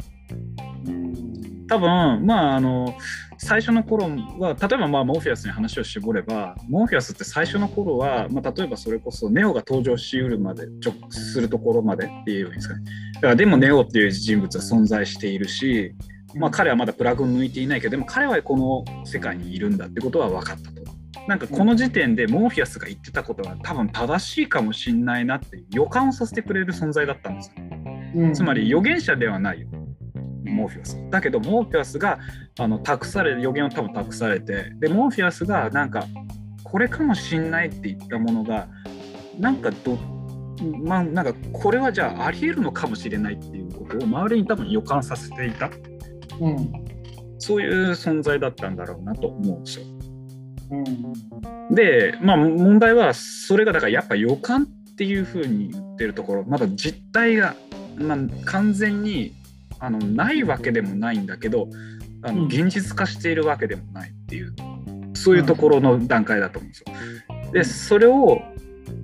[0.86, 1.66] うん。
[1.68, 2.94] 多分まああの
[3.36, 4.08] 最初の頃
[4.38, 12.84] は例えばまあモーフィアスに話を絞ればモーフィアスって最初の頃は、まあ、例えばそれこそネオが登場しうるまで直するところまでっていうんですかね。
[13.16, 15.94] だからでもネオっていう人物は存在しているし、
[16.34, 18.56] まあ、彼はまだプラグを抜いていないけどでも彼はこ
[18.86, 20.81] の世界にいるんだってことは分かったと。
[21.28, 27.64] なんかこの時点でモーフィアスが言ってたことは多分正しいかもしんないなっていう予感をさせてくれる存在だったんですよ。
[28.14, 28.34] うん。
[28.34, 29.68] つまり預言者ではないよ
[30.44, 30.98] モーフィアス。
[31.10, 32.18] だけどモーフィアスが
[32.58, 36.06] あの託され予言を多分託されてでモーフィアスがなんか
[36.64, 38.68] これかもしんないって言ったものが
[39.38, 39.96] なんかど
[40.84, 45.70] まあなんかこれはじゃあありえるのかもしれないっていうことを周りに多分予感させていた。
[46.40, 46.72] うん。
[47.38, 49.86] そういう存在だったんだろうなと思うんですよ。
[50.72, 57.54] うんでまあ問題はそれがだからやっぱ予感っていうふうに言ってるところまだ実態が、
[57.96, 59.34] まあ、完全に
[59.78, 61.68] あのないわけでもないんだけど
[62.22, 64.54] あのうん現実化しているわけでもないっていう
[65.14, 67.52] そういうところの段階だと思うんですよ。
[67.52, 68.40] でそれを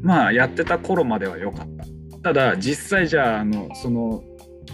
[0.01, 1.85] まあやってた頃までは良かった。
[2.23, 4.23] ただ実際じゃああのその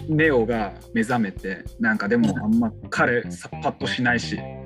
[0.07, 4.64] ネオが目覚めてなんかでもあんま彼さパッとしないしうん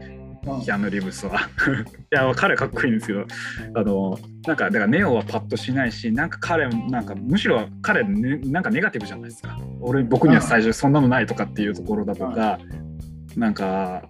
[0.63, 1.39] キアヌ・リブスは。
[2.11, 3.25] いや彼かっこいいんですけど。
[3.75, 9.57] あのなんかだからネオはパッとしないしなんか彼なんかむしろ彼、ね、なんかネガティブじゃないですか。
[9.81, 12.59] 俺僕には最初そんなのないとかっていうところだとか、
[13.35, 14.09] なんか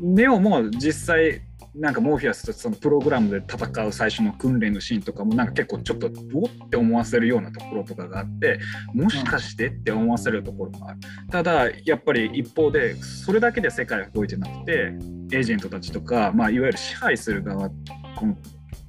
[0.00, 1.40] ネオも実際
[1.78, 8.58] なんかモーフィアスとそのプログラムで戦う最初の訓練のシーンとかもなんか結構ちょっとおって思わせるようなところとかがあって
[8.94, 11.00] もしかしてって思わせるところもある。
[11.30, 14.94] ただやっぱり一方でそれだけで世界は動いてなくて
[15.32, 18.36] エージェントたちとか、まあ、いわゆる支配する側この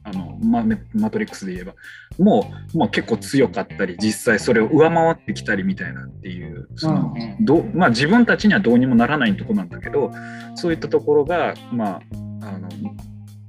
[0.08, 1.74] あのママトリックスで言えば。
[2.18, 10.12] もう、まあ、結構強かったり実際それを上回ってきたりみたいなっていうその、うんどまあ、自分たちにはどうにもならないとこなんだけど
[10.56, 12.02] そういったところが、まあ、
[12.42, 12.70] あの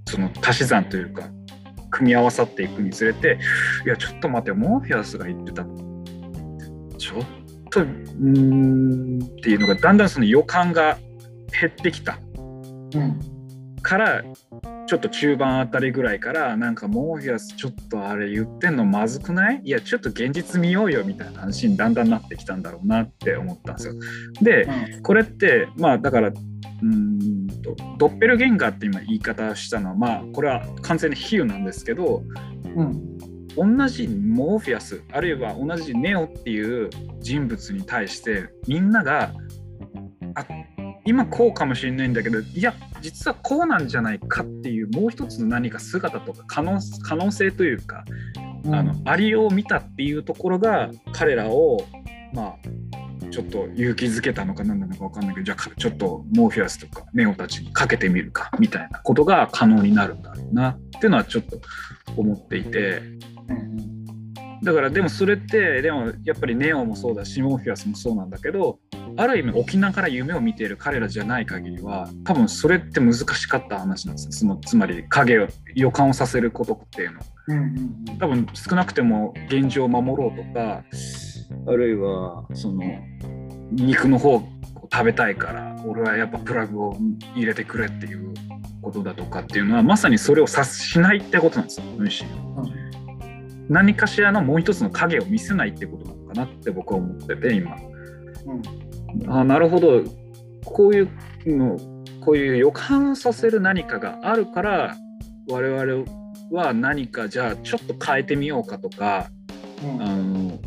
[0.06, 1.30] その足し算というか
[1.90, 3.38] 組み合わさっていくにつれて
[3.86, 5.64] いやちょっと待ってモーフィアスが言ってた
[6.98, 7.24] ちょっ
[7.70, 10.98] とうーんっていうのがだんだんその予感が
[11.60, 12.18] 減ってきた。
[12.94, 13.20] うん
[13.88, 14.22] から
[14.86, 19.62] ちょっと中盤あたりぐらいからなんかモーフィアスちょっとあれ言ってんのまずくない？
[19.64, 23.94] いやちょっと現実見ようよみたいな話にだんだんなってきたんだろうなって思ったんですよ。
[24.42, 25.02] で、うん。
[25.02, 32.22] これってまあだからうーんとドッペルゲンガーって今言い方したのはまあこれは完全に比喩なんですけど
[32.76, 33.18] うん。
[33.56, 39.32] 同じモーフィアスあるいは同じネオっていう人物に対してみんながあ
[41.08, 48.04] 今こうかもしれないんだけどいや実はこうなんじゃないかっていうもう一つの何か姿とか可能可能性というか、
[48.64, 51.78] うんあのありようを見たっていうところが彼らを
[52.34, 52.56] ま
[53.22, 61.60] あちょっと勇気づけたのか何なのか分かんないけどじゃあちょっとモーフィアスとかネオたちにかけてみるかみたいなことが可能になるんだろうなっていうのはちょっと
[62.16, 62.98] 思っていて。
[63.48, 63.88] うん
[64.62, 68.80] だからでもそれってでもやっぱりネオもそうだしモーフィアスもそうなんだけど
[69.18, 74.32] ある意味沖縄から夢を見ている彼らじゃない限りは多分それって難しかった話なんですよ。
[74.32, 77.20] そのつまり影を予感をさせることっていうの。
[77.48, 77.62] うんう
[78.12, 80.84] ん多分少なくても現状を守ろうとか
[81.66, 82.82] あるいはその
[83.72, 84.48] 肉の方を
[84.92, 86.96] 食べたいから俺はやっぱプラグを
[87.34, 88.34] 入れてくれっていう
[88.82, 92.28] ことだとかっていうのはまさにそれを察しないってことなんですよむしろ。
[93.68, 97.74] 何かしらのもう一つの影を見せないってことなのかなって僕は思ってて今。
[98.46, 98.87] うん
[99.26, 100.02] あなるほど。
[100.64, 101.08] こういう
[101.46, 101.78] の
[102.20, 104.96] こういう予感させる何かがあるから
[105.48, 106.04] 我々
[106.50, 109.30] は何かじゃあちょっと変えてみようかとか
[109.82, 110.02] うん。
[110.02, 110.58] あの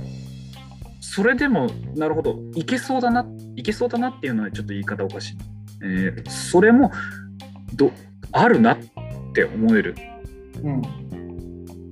[0.99, 2.39] それでもなるほど。
[2.55, 3.25] いけそうだな
[3.55, 5.37] いけそうだなっていうのはちょっと言い方おかしい、
[5.83, 6.91] えーそれも
[7.75, 7.91] ど
[8.31, 8.77] あるなっ
[9.33, 9.95] て思える。
[10.63, 10.81] うん。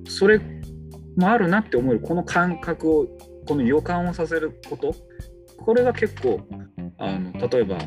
[0.08, 0.40] それ
[1.16, 2.00] もあるなって思える。
[2.00, 3.06] この感覚を
[3.46, 4.94] この予感をさせること
[5.64, 6.40] これが結構
[6.98, 7.78] あの例えば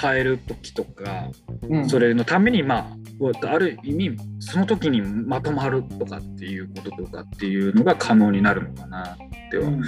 [0.00, 1.30] 変える時とか
[1.68, 1.88] うん。
[1.88, 9.16] それのためにまあある意味その時にまとまるとかっていうこととかっていうのが可能になるのかなっ
[9.50, 9.82] ては、うん。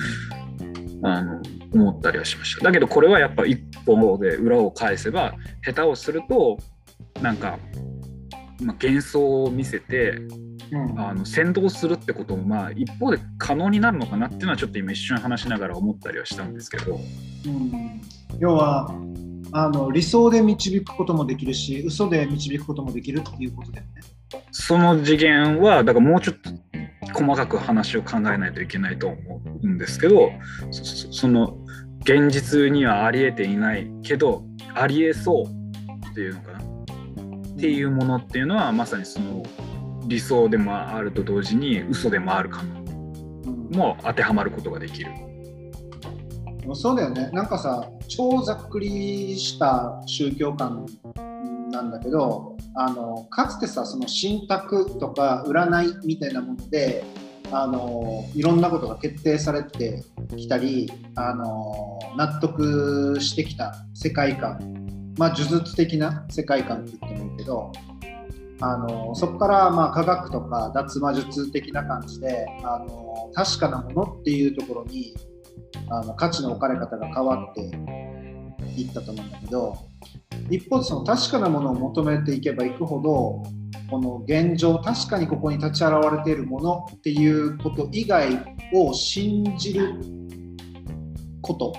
[1.05, 2.65] あの思ったりはしました。
[2.65, 6.59] だけどこれはやっぱ一歩で裏を返せば下手をすると
[7.21, 7.59] なんか、
[8.61, 16.99] まあ、幻想を見せてうんあの先導するってこともまあ一方で可能になるのかなっていうのはちょっと今一瞬話しながら思ったりはしたんですけど。
[17.47, 18.01] うん。
[18.39, 18.95] 要は
[19.53, 24.03] あの理想で導くこともできるし嘘で導くこともできるっていうことだよね。
[24.51, 26.51] その次元はだからもうちょっと
[27.13, 30.31] 細かく話を考えないといけないと思うんですけど
[30.71, 31.59] その
[32.01, 34.43] 現実にはありえていないけど
[34.75, 35.45] ありえそう
[36.11, 36.59] っていうのかな。
[36.59, 39.45] っていうものっていうのはまさにその
[40.13, 45.11] 理想でもあると同時に嘘でもある可能うんも当てはまることができる。
[46.75, 47.31] そうだよね。
[47.33, 50.87] なんかさ、超ざっくりした宗教観
[51.71, 57.03] なんだけど、あのかつてさ、その信託とか占いみたいなもので、
[57.51, 60.05] あのいろんなことが決定されて
[60.37, 67.73] きたり、あの納得してきた世界観、まあ、呪術的な世界観って言ってもいいけど、
[68.65, 75.15] あのそこからまあ科学とか脱魔術的な感じであの確かなものっていうところに
[75.91, 77.61] あの価値の置かれ方が変わって
[78.81, 79.77] いったと思うんだけど
[80.49, 83.43] 一方でその確かなものを求めていけばいくほど
[83.91, 88.29] この現状確かにここに立ち現れているものっていうこと以外
[88.73, 89.95] を信じる
[91.43, 91.75] こと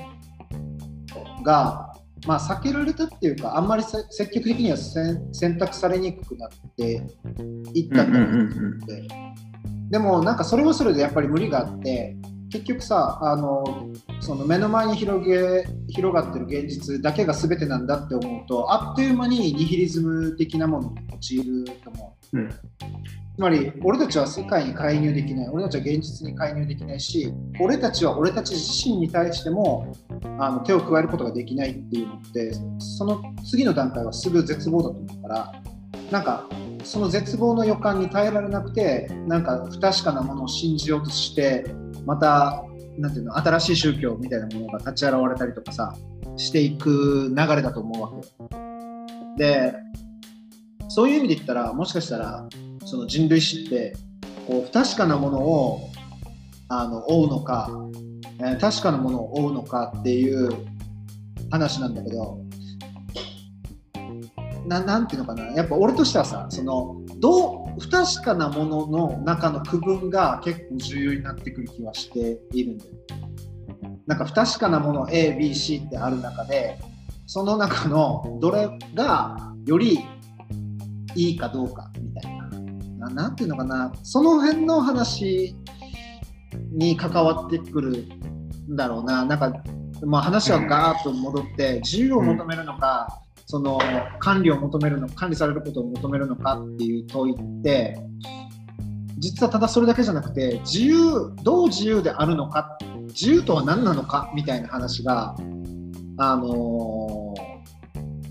[1.44, 1.93] が、
[2.26, 5.02] まあ、避けられたっていうかあんまりせ積極的にはせ
[5.32, 7.02] 選択されにくくなって
[7.74, 9.08] いったと思って、
[9.90, 12.16] でもなんかそれはそれでやっぱり無理があって
[12.50, 22.38] 結局さあのその目の前に広げ広がってる現実だけが全てなんだって思うとあっという間にニヒリズム的なものに陥ると思う。
[22.38, 22.50] うん
[23.36, 29.96] つまり俺たちは世界に介入できない俺たちは現実に介入できないし俺たちは俺たち自身に対しても
[30.40, 35.54] あの手を加えることができないっていうのってその次の段階はすぐ絶望だと思うから
[36.12, 36.48] なんか
[36.84, 41.66] その絶望の予感に耐えられなくてなんか不確かなものを信じようとして
[42.06, 42.64] また
[43.00, 45.96] なていうの新しい宗教みたいなものが立ち現れたりとかさ
[46.38, 48.50] していく流れだと思うわけよ。
[49.38, 49.74] で
[50.90, 52.48] そういう意味で言ったらもしかしたら
[52.86, 53.96] その人類史って
[54.48, 55.90] こう不確かなものを
[56.70, 57.70] あの追うのか、
[58.40, 60.50] えー確かなものを追うのかっていう
[61.52, 62.40] 話なんだけど
[64.66, 72.92] ななんていうのかなやっぱ俺としてはさそのどう不確かなものの中の区分が結構重要になってくる気はしているんだよ。
[74.06, 76.78] なんか不確かなもの ABC ってある中で
[77.26, 80.00] その中のどれがより
[81.16, 81.93] いいかどうか
[83.04, 83.92] ななんていうのかな。
[84.04, 85.56] その辺の話
[86.72, 88.08] に関わってくる
[88.70, 89.26] んだろうな。
[89.26, 89.54] なんか、
[90.06, 93.80] まあ、話はガーッと戻って自由を求めるのか、その
[94.20, 98.00] 管理を求めるの管理されることを求めるのかっていう問いって
[99.20, 102.78] 実はただそれだけじゃなくて自由どう自由であるのか
[103.08, 105.36] 自由とは何なのかみたいな話が
[106.18, 107.54] あのー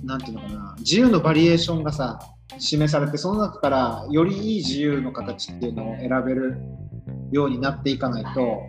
[0.05, 0.75] なんていうのかな。
[0.81, 2.19] 自由のバリエーションがさ
[2.59, 6.57] 示されてその中からよりいい自由の形っていうのを選べる
[7.31, 8.63] ようになっていかないと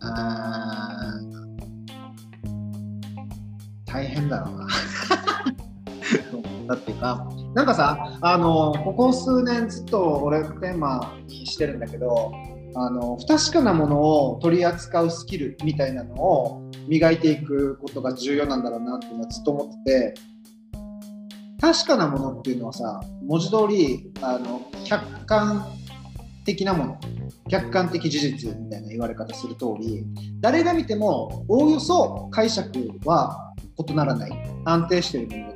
[0.00, 1.14] あ
[3.86, 4.66] 大変だろうな。
[6.68, 12.32] だっていうかなんかさあのここ数年ずっと俺テーマにしてるんだけど
[12.74, 20.14] あの不確かなものを取り扱うスキルみたいなのを磨いていくことが重要なんだろうなっていうのはずっと思ってて
[21.62, 25.64] 確かなものっていうのはさ文字通りあの客観
[26.44, 27.00] 的なもの。
[27.48, 30.04] 客観的事実みたいな言われ方する通り
[30.40, 32.70] 誰が見てもおおよそ解釈
[33.04, 34.32] は異ならない。
[34.64, 35.54] 安定しているも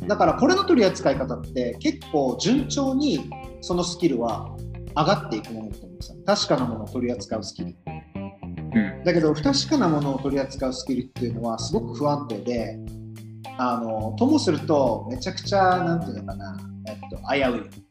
[0.00, 0.06] の。
[0.06, 3.28] だからこれの取り扱い方って結構順調に
[3.60, 4.54] そのスキルは
[4.96, 6.18] 上がっていくものだと思うんですよ。
[6.24, 7.66] 確かなものを取り扱うスキル。
[7.66, 9.04] うん。
[9.04, 12.78] だけど不確かなものを取り扱うスキルっていうのはすごく不安定で
[13.58, 16.56] あのともするとめちゃくちゃなんていうのかな、
[16.86, 17.88] えっと、危うい、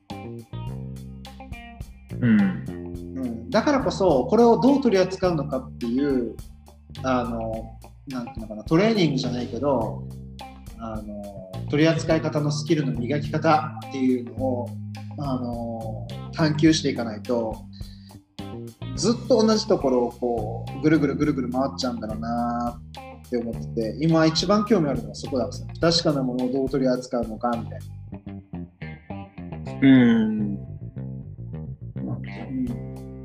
[2.22, 2.40] うん。
[3.18, 6.36] うん、だからこそこれをどう取り扱うのかっていう
[7.04, 10.08] あのなんていうのかなトレーニングじゃないけど
[10.80, 14.70] あの取り扱い方のスキルの磨き方っていうのを
[15.20, 17.56] あの探求していかないと
[18.96, 27.86] ずっと同じところをこうぐるぐるぐるぐる回っちゃうんだろうなって思ってて今一番興味あるのはそこだ不確かなものをどう取り扱うのかみたいな。
[29.82, 29.92] うん。
[29.92, 30.58] うん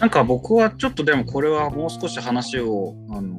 [0.03, 3.39] なんか僕はちょっとでもこれはもう少し話をあの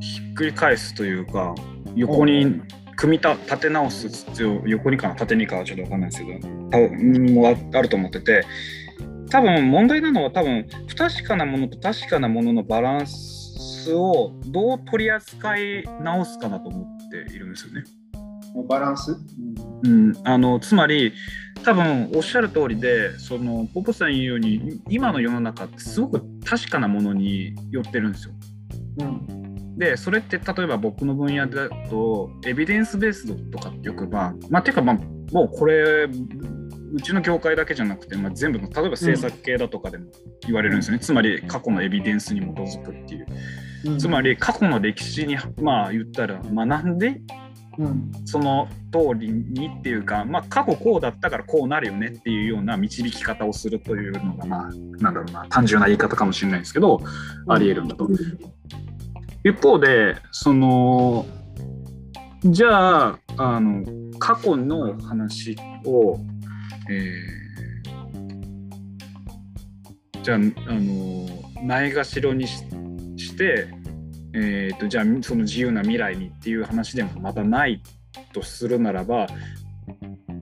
[0.00, 1.54] ひっくり返すというか
[1.96, 2.60] 横に
[2.94, 6.46] 組みた立て直す必要横にかな縦にかはちょっと分かんないですけど
[7.32, 8.44] もあると思ってて
[9.30, 13.37] 多分問題なのは多分不確かなものと確かなもののバランス
[13.94, 17.84] をどう取り扱い直すかなと思っているんですよね。
[18.54, 19.16] もうバランス、
[19.84, 21.12] うん、あのつまり
[21.62, 28.34] 多分おっしゃる通りでそのポポさん言うように今の世の中ってすごく確かなものに寄ってるんですよ。
[29.00, 29.48] うん
[29.78, 34.96] でそれって例えば僕の分野だとエビデンスベースドとかってよくまあまあていうかまあ
[35.32, 36.08] もうこれ
[36.92, 40.06] うちの業界だけじゃなくて、まあ、全部の例えば制作系だとかでも
[40.42, 43.26] 言われるんですよね、つまり過去のエビデンスに基づくっていう。
[43.86, 47.20] うん、つまり過去の歴史にまあ言ったら学んで
[47.78, 48.10] うん。
[48.24, 54.70] その通りにっていうか、まあ、過去こうだったからこうなるよねっていうような導き方をするというのが、まあ、
[55.00, 57.00] なんだろうな、単純な言い方かもしれないですけど、
[57.46, 58.08] あり得るんだと。
[59.44, 61.24] 一方で、その、
[62.44, 63.84] じゃあ、あの、
[64.18, 66.18] 過去の話を、
[66.88, 67.48] えー
[70.20, 70.40] じゃあ、あ
[70.74, 71.26] の、
[71.62, 72.62] ないがしろにし
[73.16, 73.66] して、
[74.34, 77.82] えー、とじゃあその自由な未来にっていう話でもまたない
[78.32, 79.26] とするならば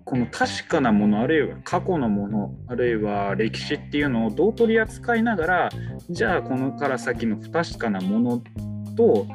[0.05, 5.71] この確かなものあるいは過去のものあるいは歴史っていうのをどう取り扱いながら
[6.11, 8.43] じゃあこのから先の不確かなもの
[8.97, 9.27] と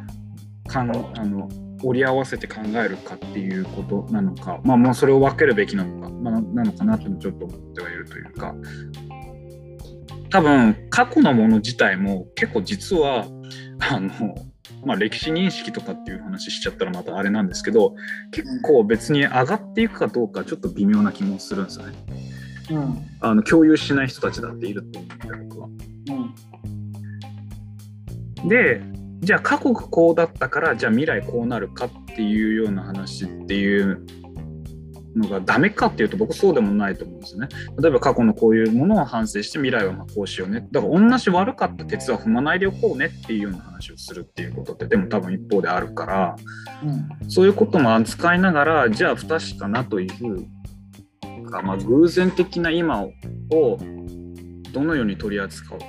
[0.68, 1.50] かんあの
[1.84, 8.56] 折り合わせて考えるかっていうことなのか、まあ、もうそれを分けるべきなのか、まあ、なのかなともちょっと思ってはいるというか。
[10.32, 13.26] 多分過去のもの自体も結構実は
[13.80, 14.34] あの、
[14.86, 17.96] まあ、歴史認識とかっていう話しちゃったらまたあれなんですけど
[18.32, 21.98] 結構別に上がっていくかどうかちょっと微妙な気もするんですよね。
[22.72, 25.68] うんあの共有しない人たちだっていると思うんで僕は。
[25.68, 25.72] う
[28.48, 28.82] んで
[29.22, 34.06] じゃあ過去がこうだったからじゃあ未来こうなるかっていうような話っていう
[35.16, 37.50] のがダメかっていうと僕そうでもないと思うんですよね。
[37.80, 40.68] 例えば過去のこういうものを反省して未来はまこうしようね。
[40.72, 46.36] だから同じ悪かった鉄は踏まないでおこうねっていうような話をするっていうことってでも多分一方であるから
[46.84, 53.12] うんそういうことも扱いながらじゃあ不確かなというか、まあ、偶然的な今を
[54.72, 55.86] どのように取り扱うか。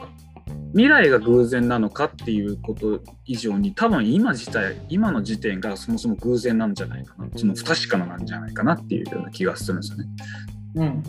[0.73, 7.29] 未来が偶然なのかっていうこと以上に多分今自体今の時点がそもそも偶然なんじゃないかな。
[7.37, 10.05] その不確かななんじゃないかなっていうような気がするんですよね。
[10.77, 11.03] うん。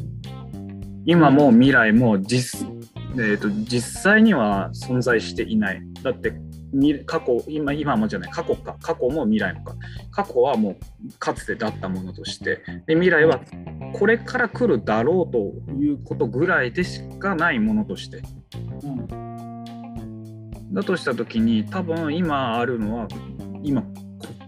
[1.05, 2.65] 今も未来も実,、
[3.15, 5.81] えー、と実際には存在していない。
[6.01, 6.33] だって
[6.73, 8.31] み過去今今もじゃない。
[8.31, 8.75] 過去か。
[8.81, 9.75] 過去も未来もか。
[10.11, 10.75] 過去はもう
[11.19, 12.61] かつてだったものとして。
[12.85, 13.39] で未来は
[13.93, 18.21] これから来るだろうということぐらいでしかないものとして。
[18.83, 19.22] うん
[20.73, 23.07] だとした時に多分今あるのは
[23.63, 23.87] 今こ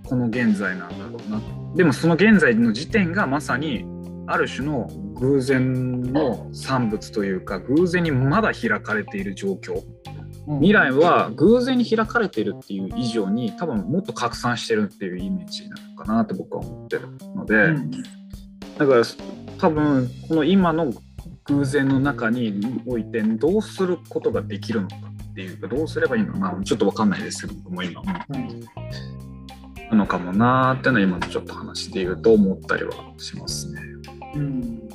[0.03, 1.41] この現在なんだろうな
[1.75, 3.85] でもその現在の時点がまさに
[4.27, 9.81] ある種の偶然の産物というか偶然にまだ開かれている状況。
[10.47, 10.59] うん。
[10.59, 17.91] 未来は偶然に開かれているっていう以上に多分もっと拡散してるっていうイメージなのかなって僕は思ってるので、うん。
[17.91, 17.99] だ
[18.87, 19.03] から
[19.57, 20.91] 多分この今の
[21.45, 24.95] 偶然の中においてどうすることができるのか
[25.35, 26.39] っていうかどうすればいいのか。
[26.39, 28.01] まあちょっと分かんないですけど僕も今。
[28.29, 28.61] うん
[29.91, 33.81] なのかもなーってのは今のちょっと話で言うと思ったりはしますね。
[34.35, 34.89] うん。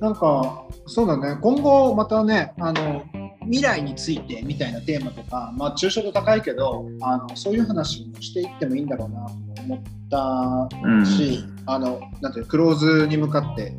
[0.00, 1.38] なんかそうだね。
[1.42, 3.04] 今後またねあの
[3.42, 11.06] 未来についてみたいなテーマとか、まあ、抽象度高いけどあのそういう話もしていってもいいんだろうなと思ったうん。
[11.06, 13.76] し、あのなんていうのクローズに向かって、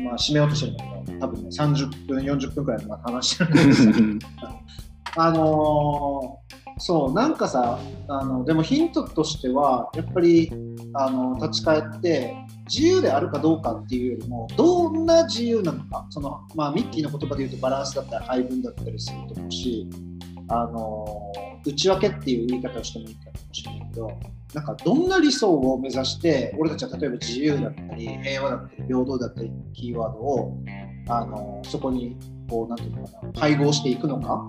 [0.00, 4.02] まあ、締めようとしてるんだけど多分ね30分40分くらいまで話してるんですけど
[5.16, 7.78] あのーそうなんかさ
[8.08, 10.50] あのでもヒントとしてはやっぱり
[10.94, 12.34] あの立ち返って
[12.68, 19.88] 自由であるかどうかっていうよりもどんな自由なのかその、まあ、ミッキーの言葉で言うとバランスだったら配分だったりすると思うし
[20.48, 21.32] あの
[21.64, 24.10] 内訳っていう言い方をしてもいいかもしれないけど
[24.54, 30.58] なんかどんな理想を目指して俺たちは例えば自由だったり平和だったり平等だったりキーワードを
[31.08, 32.16] あのそこに
[32.48, 34.48] こうなんていうのかな配合していくのか、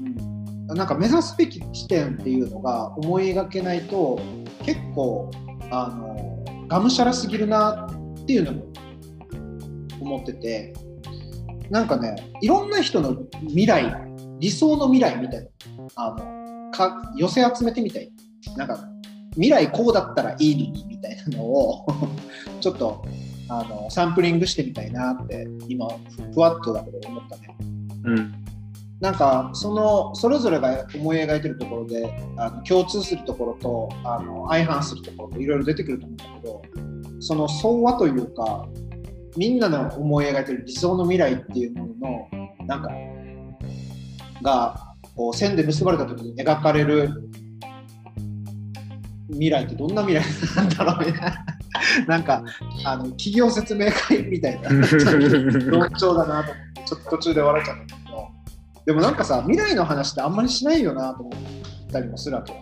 [0.00, 4.20] うん、なんか目指すべき地点っていうのが思い描けないと
[4.64, 5.30] 結構
[5.70, 8.66] あのがむしゃらすぎるなっていうのも
[10.00, 10.74] 思ってて。
[11.70, 13.94] なんかねいろんな人の未来
[14.38, 15.48] 理想の未来みたいな
[15.96, 18.10] あのか寄せ集めてみたい。
[18.56, 18.88] なんか
[19.32, 21.86] 未来こうだったらいいのにみたいなのを
[22.60, 23.04] ちょっと
[23.48, 27.56] あのサンプリングしてみたいなって今ふふわっとだけど思ったね。
[28.04, 28.34] うん
[29.00, 36.62] なんかそのそれぞれが思い描いてるところであの共通するところとあの相反するところといろいろ出てくると思うんだけど
[37.20, 38.66] その相和というか
[39.36, 42.90] みんなの思い描いてる理想の未来っていうもののなんか
[44.42, 47.27] がこう線で結ばれた時に描かれる
[49.28, 51.46] 未来ってどんな未来なんだろうみたいな。
[52.06, 52.42] なんか
[52.84, 54.68] あの企業説明会みたいな。
[55.68, 58.28] 論調だなと思ってちょっと途中で笑っちゃったんだけど。
[58.86, 62.58] でもなんかさ未来の話ってあんまりしないよなと思ったりもするわけよ。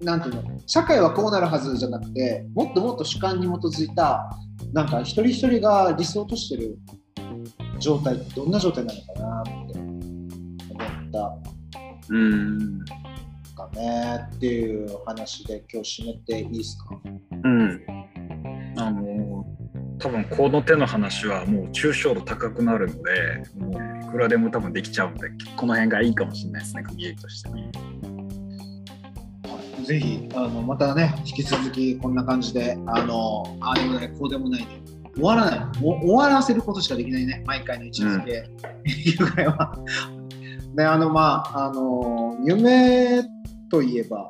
[0.00, 0.42] なんていうの？
[0.66, 4.30] 社会はこうなるはずじゃなくてもっともっと主観に基づいた
[4.72, 6.78] なんか一人一人が理想としてる
[7.78, 11.58] 状態ってどんな状態なのかなって思った。
[12.10, 12.84] うん
[13.70, 16.98] かねっていう話で今日締めていいですか？
[17.44, 17.80] うん、
[18.76, 19.44] あの
[19.98, 27.50] 多分この手の話はもう抽象度高くなるのでもういくらでも多分できちゃうんでこの辺がいいかもしれないですね区切りとして。
[27.50, 27.70] ね。
[29.84, 34.68] ぜひあのまたね引き続きこんな感じであのああでもないこうでもないで
[35.14, 35.60] 終わらない。
[35.80, 38.32] 終わらせることしかできないね毎回の位置づけ、
[38.86, 39.74] いうぐらいは。
[40.76, 43.22] であのまああの夢
[43.68, 44.28] といえば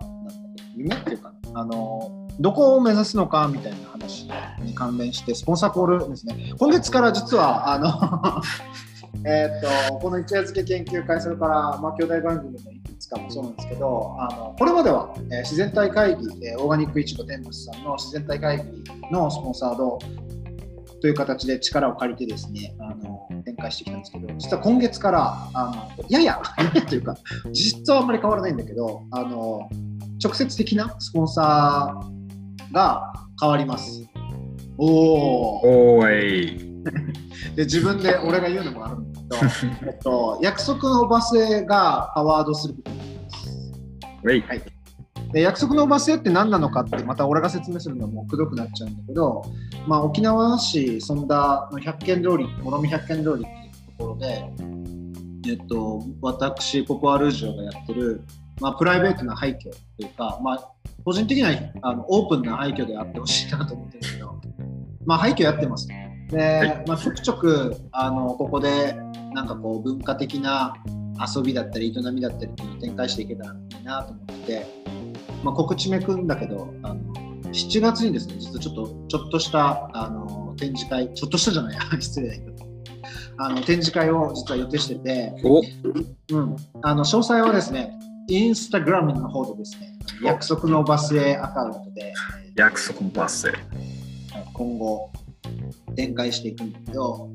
[0.77, 4.29] 夢っていうかあのどこを目指すのかみたいな話
[4.63, 6.53] に関連してスポンサーコールですね。
[6.57, 8.43] 今月から実はあの
[9.25, 18.65] えー、とこの一夜漬け研究会それから、まあ、兄弟番組のいくつかもそうなんですけどあのこれまでは、えー自然体会議、えーオーガニックいちご天物さんの自然体会議
[19.11, 19.99] のスポンサード
[21.01, 27.17] という形で力を借りてですね、あの展開してきたんですけど、実は今月から、あのやや、や やというか、
[27.51, 29.69] 実質はあんまり変わらないんだけど、あの
[30.23, 34.05] 直接的なスポンサーが変わります。
[34.77, 36.69] おおい。
[37.55, 39.37] で自分で俺が言うのもあるんだけど、
[39.91, 43.73] えっと、約束のバスへがパワードすることになります。
[44.23, 44.78] ウェイ。
[45.33, 49.43] で約束のバスへって何なのかってまた俺が説明するのはもうくどくなっちゃうんだけど、
[49.87, 54.45] まあ、沖縄市そんだの百軒通り諸見百軒通りっていうところで、
[55.51, 58.23] えっと、私ポポアルージョがやってる、
[58.61, 60.73] まあ、プライベートな廃墟というか、まあ、
[61.05, 61.53] 個人的には
[61.83, 64.41] あのオープンな廃墟であってほしいなと思ってるけど、
[65.05, 65.89] まあ、廃墟やってます。
[66.31, 68.95] で、まあ、ちょくちょくあのここで
[69.35, 70.75] なんかこう文化的な
[71.35, 74.67] 遊びだったり営みだったりっていうのを展開していけたらいいなと思ってて、
[75.45, 77.15] まあ、告知めくんだけどあの
[77.53, 82.59] 7月にですね実はちょっとちょっとしたあの展示会ちょっとしたじゃない 失礼だけど。
[83.41, 85.63] あの展示会を実は予定してて、お。
[86.33, 87.93] うん、あの詳細はですね
[88.27, 92.13] インスタグラムの方でですね約束のバスへアカウントで。
[92.57, 93.53] 約束のバスへ。
[94.53, 95.11] 今後
[95.95, 97.31] 展開していくんだけど。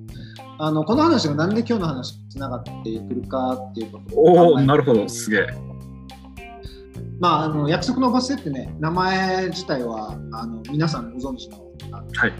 [0.59, 5.07] あのこの話がなんで今日の話につながってくるかっていうことをおお、なるほど。
[5.09, 5.47] すげえ。
[7.23, 11.71] まあ、あの約束のバスへってね名前自体はあの皆さんご存知の
[12.17, 12.33] はい。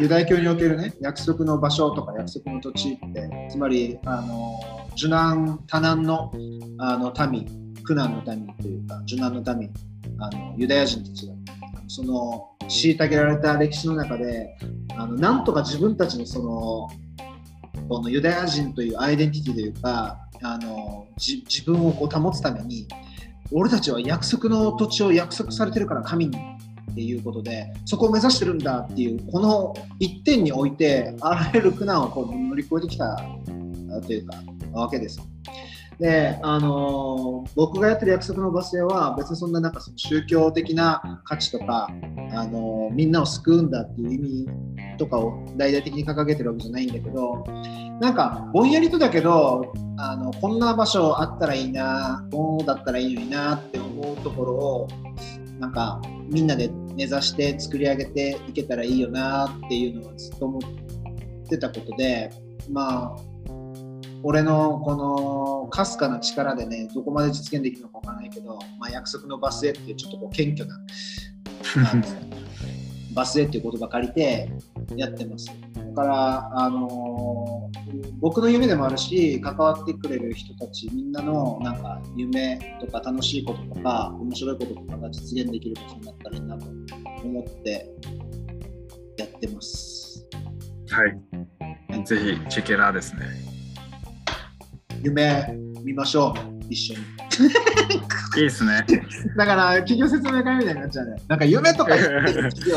[0.00, 4.58] ユダヤ教におけるね約束の場所とか約束の土地ってつまりあの
[4.96, 6.32] 受難多難の
[6.78, 7.46] あの民
[7.84, 9.70] 苦難の民というか受難の民
[10.18, 11.34] あのユダヤ人たちが
[11.86, 14.56] その虐げられた歴史の中で
[14.96, 16.88] あのなんとか自分たちのその
[17.86, 22.88] このユダヤ人というアイデンティティというかあのじ自分をこう保つために
[23.52, 26.38] 俺たちは約束の土地を約束されてるから神に
[26.90, 33.16] っていうことでそこを目指してるんだっていうこの一点においてあらゆる苦難をこう乗り越えてきた
[34.06, 34.36] というか
[34.72, 35.20] わけです。
[35.98, 41.88] で、あの僕がやってる約束のバスへは別にそんななんかその宗教的な価値とか、
[42.32, 44.46] あのみんなを救うんだっていう意味
[44.98, 47.44] とかを大々的に掲げてるわけじゃないんだけど
[48.00, 54.88] なんかぼんやりとだけどあのこんな場所あったらいいなこうだったらいいのになって思うところを
[55.58, 62.30] なんかみんなで目指して作り上げていけたらいいよなっていうのはずっと思ってたことで
[62.70, 63.31] まあ
[64.22, 70.80] 俺のこのかすかな力でねどこまで実現できるのかわからないけど、まあ、約束のバスへっていうちょっとこう謙虚な
[73.14, 74.50] バスへっていう言葉借りて
[74.96, 75.46] やってます。
[75.94, 77.70] だから、あの
[78.20, 86.66] 僕の夢でもあるし関わってくれる人たちみんなのなんか夢とか楽しいこととか面白いこととかが実現できる場所になったらいいなと
[87.24, 87.90] 思って
[89.18, 90.26] やってます。
[90.88, 92.04] はい。
[92.04, 93.51] ぜひ、チェケラーですね。
[95.02, 97.00] 夢見ましょう一緒に。
[98.36, 98.84] いいですね。
[99.36, 101.16] だから企業説明会みたいになっちゃうね。
[101.28, 102.76] なんか夢とか言ってる企業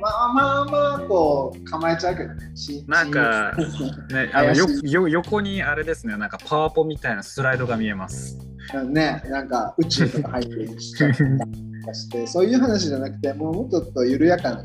[0.00, 2.56] まあまあまあこう構えちゃうけどね。
[2.56, 8.38] しなんか信ね、あのよよ横にあれですね、なんかパワポみたいなスライドが見えます。
[8.74, 14.64] 用ね、なんか宇宙とか入ってるしして、そういう話じゃなくて、もうもっとと緩やかな、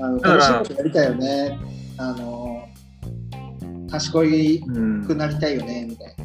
[0.00, 1.58] あのだから楽しいことやりたいよね、
[1.98, 2.51] あの
[3.92, 6.24] 賢いうんくなりたいよね、みたいな。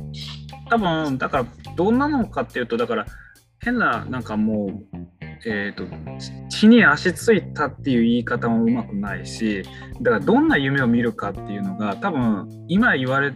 [0.70, 1.45] 多分だから
[1.76, 3.05] どんなのかっていうとだから
[3.59, 4.97] 変ななんかもう
[5.45, 5.86] えー、と
[6.49, 9.63] 地に足ついたっていう言い方もうまくないし
[10.01, 13.34] だからどんな夢を見るかっていうのが多分今言われ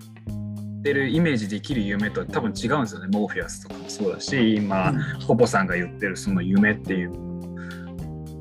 [0.83, 3.07] てるイメージできる夢とは多分違うんですよね。
[3.11, 4.93] モーフィアスとかもそうだし今
[5.27, 7.11] ポポさんが言ってるその夢っていう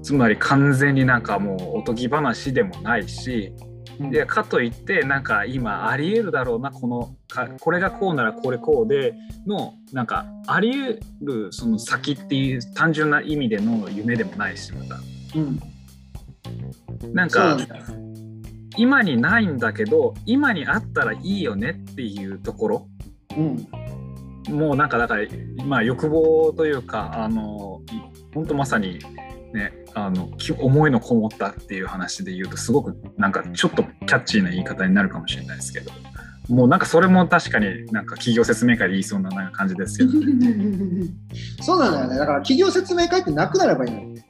[0.02, 3.52] つまり完全になんかもうおとぎ話でもないし
[4.08, 9.14] でかといってなんか今ありえるだろうなこのかこれがこうならこれこうで
[9.46, 15.00] のなんかありえるその先っていう単純な意味での夢でもないしまた。
[15.34, 15.60] うん、
[17.12, 17.56] なんか。
[18.76, 22.88] 今にないんだけど今にあったらいいよねっていうところ。
[23.36, 23.68] うん、
[24.56, 25.26] もうなんかだから
[25.66, 27.82] まあ欲望というかあの
[28.32, 28.98] 本当まさに
[29.52, 35.90] ねあのき思いのこもったっていう話で言うとすごくなんかちょっとキャッチーな言い方になるかもしれないですけど
[36.48, 40.14] もうなんかそれも確かになんか企業説明会で言いそうななんか感じですよね。
[41.62, 42.18] そうなんだよね。
[42.18, 44.20] だから企業説明会ってなくなればいいのに。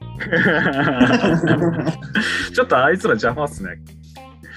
[2.53, 3.69] ちょっとあいつら邪魔っすね。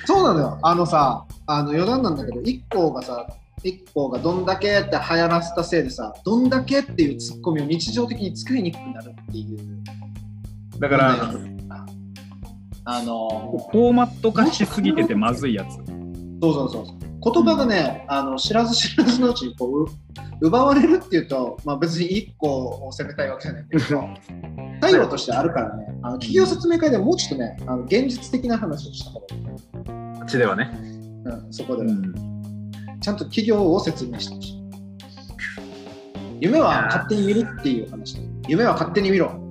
[0.04, 0.58] そうなのよ。
[0.62, 3.26] あのさ、あの余談なんだけど、一行がさ、
[3.62, 9.58] 一行がどんだけって流行らせたせいでさ、どんだけっていうツッコミを日常的に作りにくくなるっていう。
[10.78, 11.34] だから
[12.86, 15.76] あのフォーマット化しすぎててまずいやつ。
[15.76, 17.04] そうそうそうそう。
[17.32, 19.86] 言葉がねあの知らず知らずのうちにこうう
[20.42, 24.08] 奪われるっていうと、まあ、別に1個を責めたいわけじゃないんだけど
[24.82, 25.86] 対応としてあるからね。
[26.02, 30.70] あの企業説明会でもうちょっとねあの現実的な話をした方がいい、あっちではね。
[31.24, 32.12] うん、そこでは、うん。
[33.00, 34.64] ちゃんと企業を説明してほしい。
[36.40, 38.18] 夢は勝手に見るっていう話。
[38.46, 39.32] 夢は勝手に見ろ。
[39.32, 39.43] ま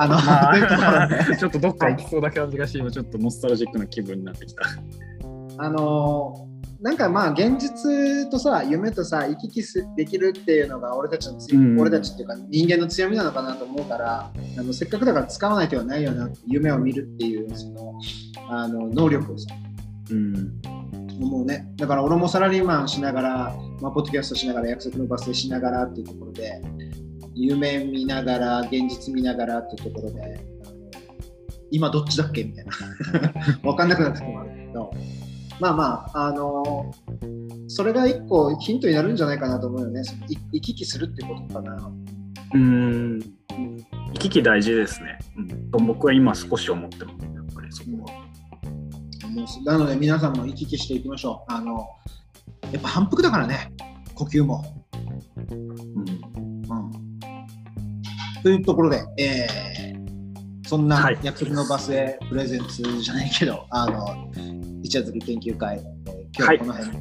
[0.00, 4.62] あの、まあ、 ちょっとどっか行きそうな感じがして、今ちょっとノスタルジックな気分になってきた。
[5.58, 17.94] あのーなんかまあ現実とさ夢とさ行き来すできるっていうのが俺たちのうん俺たちっていうか人間の強みなのかなと思うからあのせっかくだから使わない手はないよなって夢を見るっていうその
[18.48, 19.52] あの能力をさ
[20.12, 20.60] うん。
[21.20, 26.62] 思うねだから俺もサラリーマンしながら、まあ、ポッドキャストしながら約束のバス停しながらっていうところで
[27.46, 30.40] 夢見ながら現実見ながらっていうところで
[31.70, 32.72] 今どっちだっけみたいな
[33.62, 34.90] 分かんなくなった時もあるけど
[35.60, 35.84] まあま
[36.14, 36.92] ああの
[37.68, 40.02] それが一個ヒントになるんじゃないかなと思うよね
[40.52, 41.90] 行き来するってことかな
[42.54, 43.18] うん。
[43.18, 45.18] 行き来大事ですね。
[45.36, 45.70] うん。
[45.70, 47.24] と僕は今少し思ってます。
[47.24, 48.28] やっぱりそこは。
[49.28, 51.86] もうなので皆さんも行き来していきましょうあの
[52.72, 53.70] やっぱ反復だからね
[54.14, 54.64] 呼吸も
[55.50, 56.47] うん。
[58.52, 59.98] うんというところで、えー
[60.68, 64.30] そんなはい約束のバスへプレゼンツじゃないけど、あの
[64.82, 66.98] 一夜漬け研究会、えー今日はこの辺、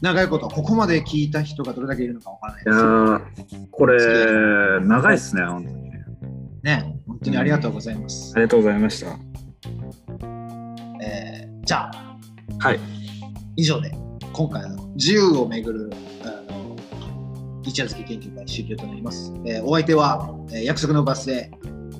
[0.00, 5.90] 長いこと、ここまで聞いた人がどれだけいるのかわからないいやーこれ、長いっすね、本当に。
[6.62, 6.96] ね。
[7.08, 8.32] 本当にありがとうございます。
[8.36, 9.18] ありがとうございました。
[11.02, 12.16] えーじゃあ、
[12.60, 12.80] はい。
[13.56, 13.90] 以上で
[14.32, 15.90] 今回の自由をめぐる
[16.22, 16.43] あの
[17.64, 19.32] 一夜漬け研究会終了となります。
[19.44, 21.50] えーお相手は、えー約束のバスへ、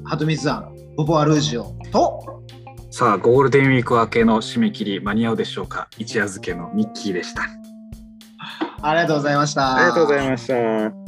[0.05, 2.43] 鳩水庵、ポポアルージオと、
[2.91, 5.89] さあ、ゴールデンウィーク明けの締め切り間に合うでしょうか？
[5.99, 7.43] 一夜漬けのミッキーでした。
[8.83, 9.77] ありがとうございました。
[9.77, 11.04] ありがとうございました。